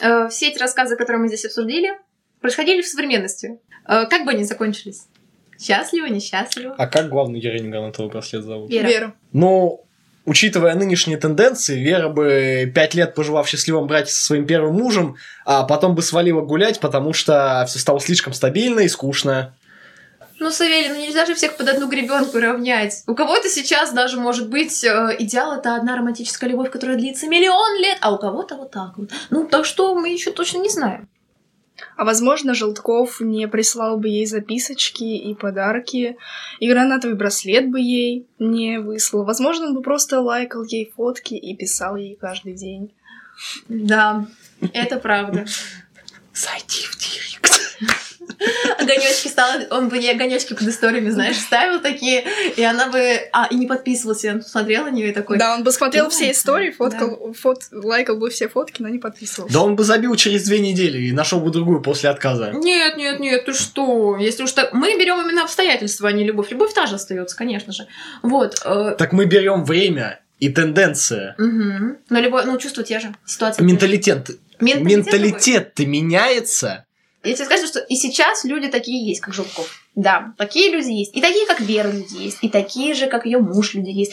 э, 0.02 0.28
все 0.28 0.48
эти 0.48 0.58
рассказы, 0.58 0.96
которые 0.96 1.22
мы 1.22 1.28
здесь 1.28 1.46
обсудили, 1.46 1.98
происходили 2.40 2.82
в 2.82 2.86
современности, 2.86 3.58
э, 3.88 4.06
как 4.06 4.26
бы 4.26 4.32
они 4.32 4.44
закончились? 4.44 5.06
Счастливо, 5.60 6.06
несчастливо? 6.06 6.74
А 6.76 6.86
как 6.86 7.08
главную 7.08 7.40
героиню 7.40 7.70
гранатовый 7.70 8.10
браслет 8.10 8.44
зовут? 8.44 8.70
Вера. 8.70 8.86
Вера. 8.86 9.14
Ну, 9.32 9.84
учитывая 10.24 10.74
нынешние 10.74 11.16
тенденции, 11.16 11.78
Вера 11.78 12.08
бы 12.08 12.70
пять 12.74 12.94
лет 12.94 13.14
пожила 13.14 13.42
в 13.42 13.48
счастливом 13.48 13.86
браке 13.86 14.10
со 14.10 14.24
своим 14.24 14.46
первым 14.46 14.74
мужем, 14.74 15.16
а 15.44 15.64
потом 15.64 15.94
бы 15.94 16.02
свалила 16.02 16.40
гулять, 16.40 16.80
потому 16.80 17.12
что 17.12 17.64
все 17.68 17.78
стало 17.78 18.00
слишком 18.00 18.32
стабильно 18.32 18.80
и 18.80 18.88
скучно. 18.88 19.54
Ну, 20.40 20.50
Савелий, 20.50 20.88
ну 20.88 20.96
нельзя 20.96 21.26
же 21.26 21.34
всех 21.34 21.56
под 21.56 21.68
одну 21.68 21.88
гребенку 21.88 22.38
равнять. 22.38 23.02
У 23.06 23.14
кого-то 23.14 23.48
сейчас 23.48 23.92
даже 23.92 24.18
может 24.18 24.50
быть 24.50 24.82
э, 24.82 25.16
идеал 25.20 25.52
это 25.52 25.76
одна 25.76 25.96
романтическая 25.96 26.50
любовь, 26.50 26.70
которая 26.70 26.96
длится 26.96 27.28
миллион 27.28 27.80
лет, 27.80 27.98
а 28.00 28.12
у 28.12 28.18
кого-то 28.18 28.56
вот 28.56 28.70
так 28.72 28.98
вот. 28.98 29.10
Ну, 29.30 29.46
так 29.46 29.64
что 29.64 29.94
мы 29.94 30.10
еще 30.10 30.32
точно 30.32 30.58
не 30.58 30.68
знаем. 30.68 31.08
А 31.96 32.04
возможно, 32.04 32.54
Желтков 32.54 33.20
не 33.20 33.48
прислал 33.48 33.98
бы 33.98 34.08
ей 34.08 34.26
записочки 34.26 35.04
и 35.04 35.34
подарки, 35.34 36.16
и 36.60 36.68
гранатовый 36.68 37.16
браслет 37.16 37.70
бы 37.70 37.80
ей 37.80 38.26
не 38.38 38.78
выслал. 38.78 39.24
Возможно, 39.24 39.66
он 39.66 39.74
бы 39.74 39.82
просто 39.82 40.20
лайкал 40.20 40.64
ей 40.64 40.92
фотки 40.96 41.34
и 41.34 41.56
писал 41.56 41.96
ей 41.96 42.16
каждый 42.16 42.54
день. 42.54 42.92
Да, 43.68 44.26
это 44.72 44.98
правда. 44.98 45.46
Зайди 46.32 46.86
в 46.86 46.96
директ. 46.96 47.33
Огонечки 48.84 49.28
стала, 49.28 49.60
он 49.70 49.88
бы 49.88 49.96
ей 49.96 50.12
огонечки 50.12 50.52
под 50.54 50.62
историями, 50.68 51.10
знаешь, 51.10 51.36
ставил 51.38 51.80
такие, 51.80 52.24
и 52.56 52.62
она 52.62 52.88
бы, 52.88 52.98
а, 53.32 53.46
и 53.50 53.54
не 53.56 53.66
подписывался, 53.66 54.32
он 54.32 54.42
смотрел 54.42 54.84
на 54.84 54.90
нее 54.90 55.10
и 55.10 55.12
такой, 55.12 55.38
Да, 55.38 55.54
он 55.54 55.64
бы 55.64 55.72
смотрел 55.72 56.04
«Ой, 56.06 56.10
все 56.10 56.30
истории, 56.30 56.70
да. 56.70 56.76
фоткал, 56.76 57.32
фот, 57.34 57.58
лайкал 57.72 58.16
бы 58.16 58.30
все 58.30 58.48
фотки, 58.48 58.82
но 58.82 58.88
не 58.88 58.98
подписывался. 58.98 59.52
Да 59.52 59.62
он 59.62 59.76
бы 59.76 59.84
забил 59.84 60.14
через 60.16 60.44
две 60.44 60.60
недели 60.60 60.98
и 60.98 61.12
нашел 61.12 61.40
бы 61.40 61.50
другую 61.50 61.80
после 61.80 62.10
отказа. 62.10 62.52
Нет, 62.52 62.96
нет, 62.96 63.20
нет, 63.20 63.44
ты 63.44 63.52
что? 63.52 64.16
Если 64.18 64.42
уж 64.42 64.52
так... 64.52 64.72
Мы 64.72 64.98
берем 64.98 65.20
именно 65.20 65.42
обстоятельства, 65.44 66.08
а 66.08 66.12
не 66.12 66.24
любовь. 66.24 66.50
Любовь 66.50 66.72
та 66.74 66.86
же 66.86 66.96
остается, 66.96 67.36
конечно 67.36 67.72
же. 67.72 67.86
Вот. 68.22 68.60
э, 68.64 68.94
Так 68.98 69.12
мы 69.12 69.24
берем 69.26 69.64
время 69.64 70.20
и 70.40 70.48
тенденция. 70.48 71.34
мгм. 71.38 71.98
Но 72.10 72.20
любовь, 72.20 72.44
ну, 72.46 72.58
чувства 72.58 72.82
те 72.82 73.00
же. 73.00 73.14
Ситуация. 73.24 73.64
Менталитет. 73.64 74.30
Менталитет 74.60 75.06
Менталитет-то 75.06 75.86
меняется. 75.86 76.84
Я 77.24 77.34
тебе 77.34 77.44
скажу, 77.46 77.66
что 77.66 77.80
и 77.80 77.96
сейчас 77.96 78.44
люди 78.44 78.68
такие 78.68 79.06
есть, 79.06 79.20
как 79.20 79.32
Желтков. 79.34 79.82
Да, 79.94 80.34
такие 80.36 80.70
люди 80.70 80.90
есть. 80.90 81.16
И 81.16 81.20
такие, 81.20 81.46
как 81.46 81.60
Вера, 81.60 81.90
люди 81.90 82.16
есть. 82.22 82.38
И 82.42 82.48
такие 82.48 82.94
же, 82.94 83.06
как 83.06 83.24
ее 83.26 83.38
муж, 83.38 83.74
люди 83.74 83.90
есть. 83.90 84.12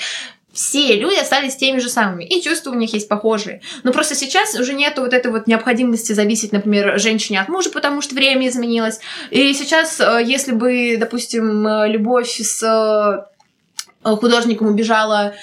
Все 0.54 0.96
люди 0.98 1.16
остались 1.20 1.56
теми 1.56 1.80
же 1.80 1.88
самыми. 1.90 2.26
И 2.26 2.42
чувства 2.42 2.72
у 2.72 2.74
них 2.74 2.94
есть 2.94 3.08
похожие. 3.08 3.62
Но 3.84 3.94
просто 3.94 4.16
сейчас 4.16 4.54
уже 4.56 4.74
нет 4.74 4.98
вот 4.98 5.14
этой 5.14 5.32
вот 5.32 5.48
необходимости 5.48 6.12
зависеть, 6.12 6.52
например, 6.52 7.00
женщине 7.00 7.40
от 7.40 7.48
мужа, 7.48 7.70
потому 7.70 8.02
что 8.02 8.16
время 8.16 8.50
изменилось. 8.50 9.00
И 9.30 9.54
сейчас, 9.54 10.00
э, 10.02 10.22
если 10.26 10.52
бы, 10.52 10.98
допустим, 10.98 11.66
э, 11.66 11.88
любовь 11.88 12.38
с 12.42 12.62
э, 12.64 14.14
художником 14.16 14.68
убежала, 14.68 15.34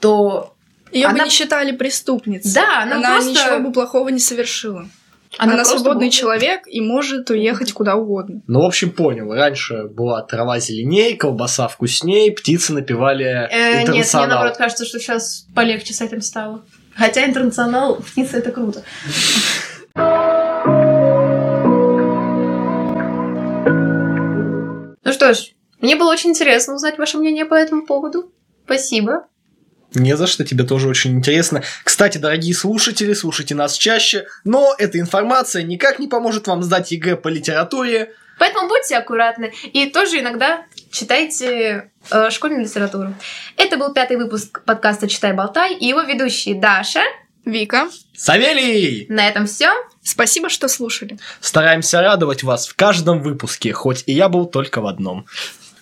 то 0.00 0.52
Ее 0.92 1.08
бы 1.08 1.14
Она- 1.14 1.24
не 1.24 1.30
считали 1.30 1.72
преступницей. 1.72 2.54
Да, 2.54 2.82
она 2.82 3.00
просто- 3.00 3.30
ничего 3.30 3.58
бы 3.58 3.72
плохого 3.72 4.08
не 4.08 4.20
совершила. 4.20 4.88
Она, 5.38 5.54
Она, 5.54 5.64
свободный 5.64 6.06
была- 6.06 6.10
человек 6.10 6.62
и 6.66 6.80
может 6.80 7.28
уехать 7.30 7.72
куда 7.72 7.94
угодно. 7.96 8.42
Ну, 8.46 8.62
в 8.62 8.66
общем, 8.66 8.90
понял. 8.90 9.32
Раньше 9.32 9.84
была 9.84 10.22
трава 10.22 10.58
зеленей, 10.58 11.16
колбаса 11.16 11.68
вкусней, 11.68 12.32
птицы 12.32 12.72
напевали 12.72 13.24
Э, 13.24 13.48
нет, 13.50 13.72
мне 13.74 13.80
интернационал. 13.82 14.28
наоборот 14.28 14.56
кажется, 14.56 14.84
что 14.84 14.98
сейчас 14.98 15.46
полегче 15.54 15.94
с 15.94 16.00
этим 16.00 16.20
стало. 16.20 16.62
Хотя 16.94 17.24
интернационал, 17.26 17.96
птица 17.96 18.38
это 18.38 18.50
круто. 18.52 18.82
Ну 25.04 25.12
что 25.12 25.34
ж, 25.34 25.52
мне 25.80 25.96
было 25.96 26.10
очень 26.12 26.30
интересно 26.30 26.74
узнать 26.74 26.98
ваше 26.98 27.18
мнение 27.18 27.44
по 27.44 27.54
этому 27.54 27.86
поводу. 27.86 28.32
Спасибо. 28.64 29.26
Не 29.96 30.14
за 30.14 30.26
что, 30.26 30.44
тебе 30.44 30.64
тоже 30.64 30.88
очень 30.88 31.12
интересно. 31.12 31.62
Кстати, 31.82 32.18
дорогие 32.18 32.54
слушатели, 32.54 33.14
слушайте 33.14 33.54
нас 33.54 33.78
чаще, 33.78 34.26
но 34.44 34.74
эта 34.78 35.00
информация 35.00 35.62
никак 35.62 35.98
не 35.98 36.06
поможет 36.06 36.46
вам 36.46 36.62
сдать 36.62 36.92
ЕГЭ 36.92 37.16
по 37.16 37.28
литературе. 37.28 38.12
Поэтому 38.38 38.68
будьте 38.68 38.98
аккуратны 38.98 39.54
и 39.72 39.86
тоже 39.86 40.20
иногда 40.20 40.66
читайте 40.90 41.90
э, 42.10 42.30
школьную 42.30 42.64
литературу. 42.64 43.14
Это 43.56 43.78
был 43.78 43.94
пятый 43.94 44.18
выпуск 44.18 44.62
подкаста 44.66 45.08
«Читай, 45.08 45.32
болтай» 45.32 45.74
и 45.74 45.86
его 45.86 46.02
ведущие 46.02 46.60
Даша. 46.60 47.00
Вика, 47.46 47.88
Савелий! 48.14 49.06
На 49.08 49.28
этом 49.28 49.46
все. 49.46 49.70
спасибо, 50.02 50.50
что 50.50 50.68
слушали. 50.68 51.16
Стараемся 51.40 52.02
радовать 52.02 52.42
вас 52.42 52.66
в 52.66 52.74
каждом 52.76 53.22
выпуске, 53.22 53.72
хоть 53.72 54.02
и 54.04 54.12
я 54.12 54.28
был 54.28 54.44
только 54.44 54.82
в 54.82 54.86
одном. 54.86 55.24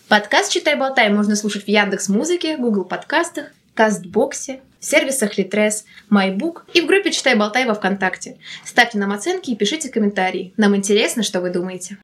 Подкаст 0.06 0.52
«Читай, 0.52 0.76
болтай» 0.76 1.08
можно 1.08 1.34
слушать 1.34 1.64
в 1.64 1.68
Яндекс 1.68 2.08
Музыке, 2.08 2.58
Google 2.58 2.84
подкастах, 2.84 3.46
Кастбоксе, 3.74 4.60
в 4.80 4.84
сервисах 4.84 5.38
Литрес, 5.38 5.84
Майбук 6.10 6.66
и 6.74 6.80
в 6.80 6.86
группе 6.86 7.10
«Читай, 7.10 7.34
болтай» 7.34 7.66
во 7.66 7.74
Вконтакте. 7.74 8.36
Ставьте 8.64 8.98
нам 8.98 9.12
оценки 9.12 9.50
и 9.50 9.56
пишите 9.56 9.88
комментарии. 9.88 10.52
Нам 10.56 10.76
интересно, 10.76 11.22
что 11.22 11.40
вы 11.40 11.50
думаете. 11.50 11.98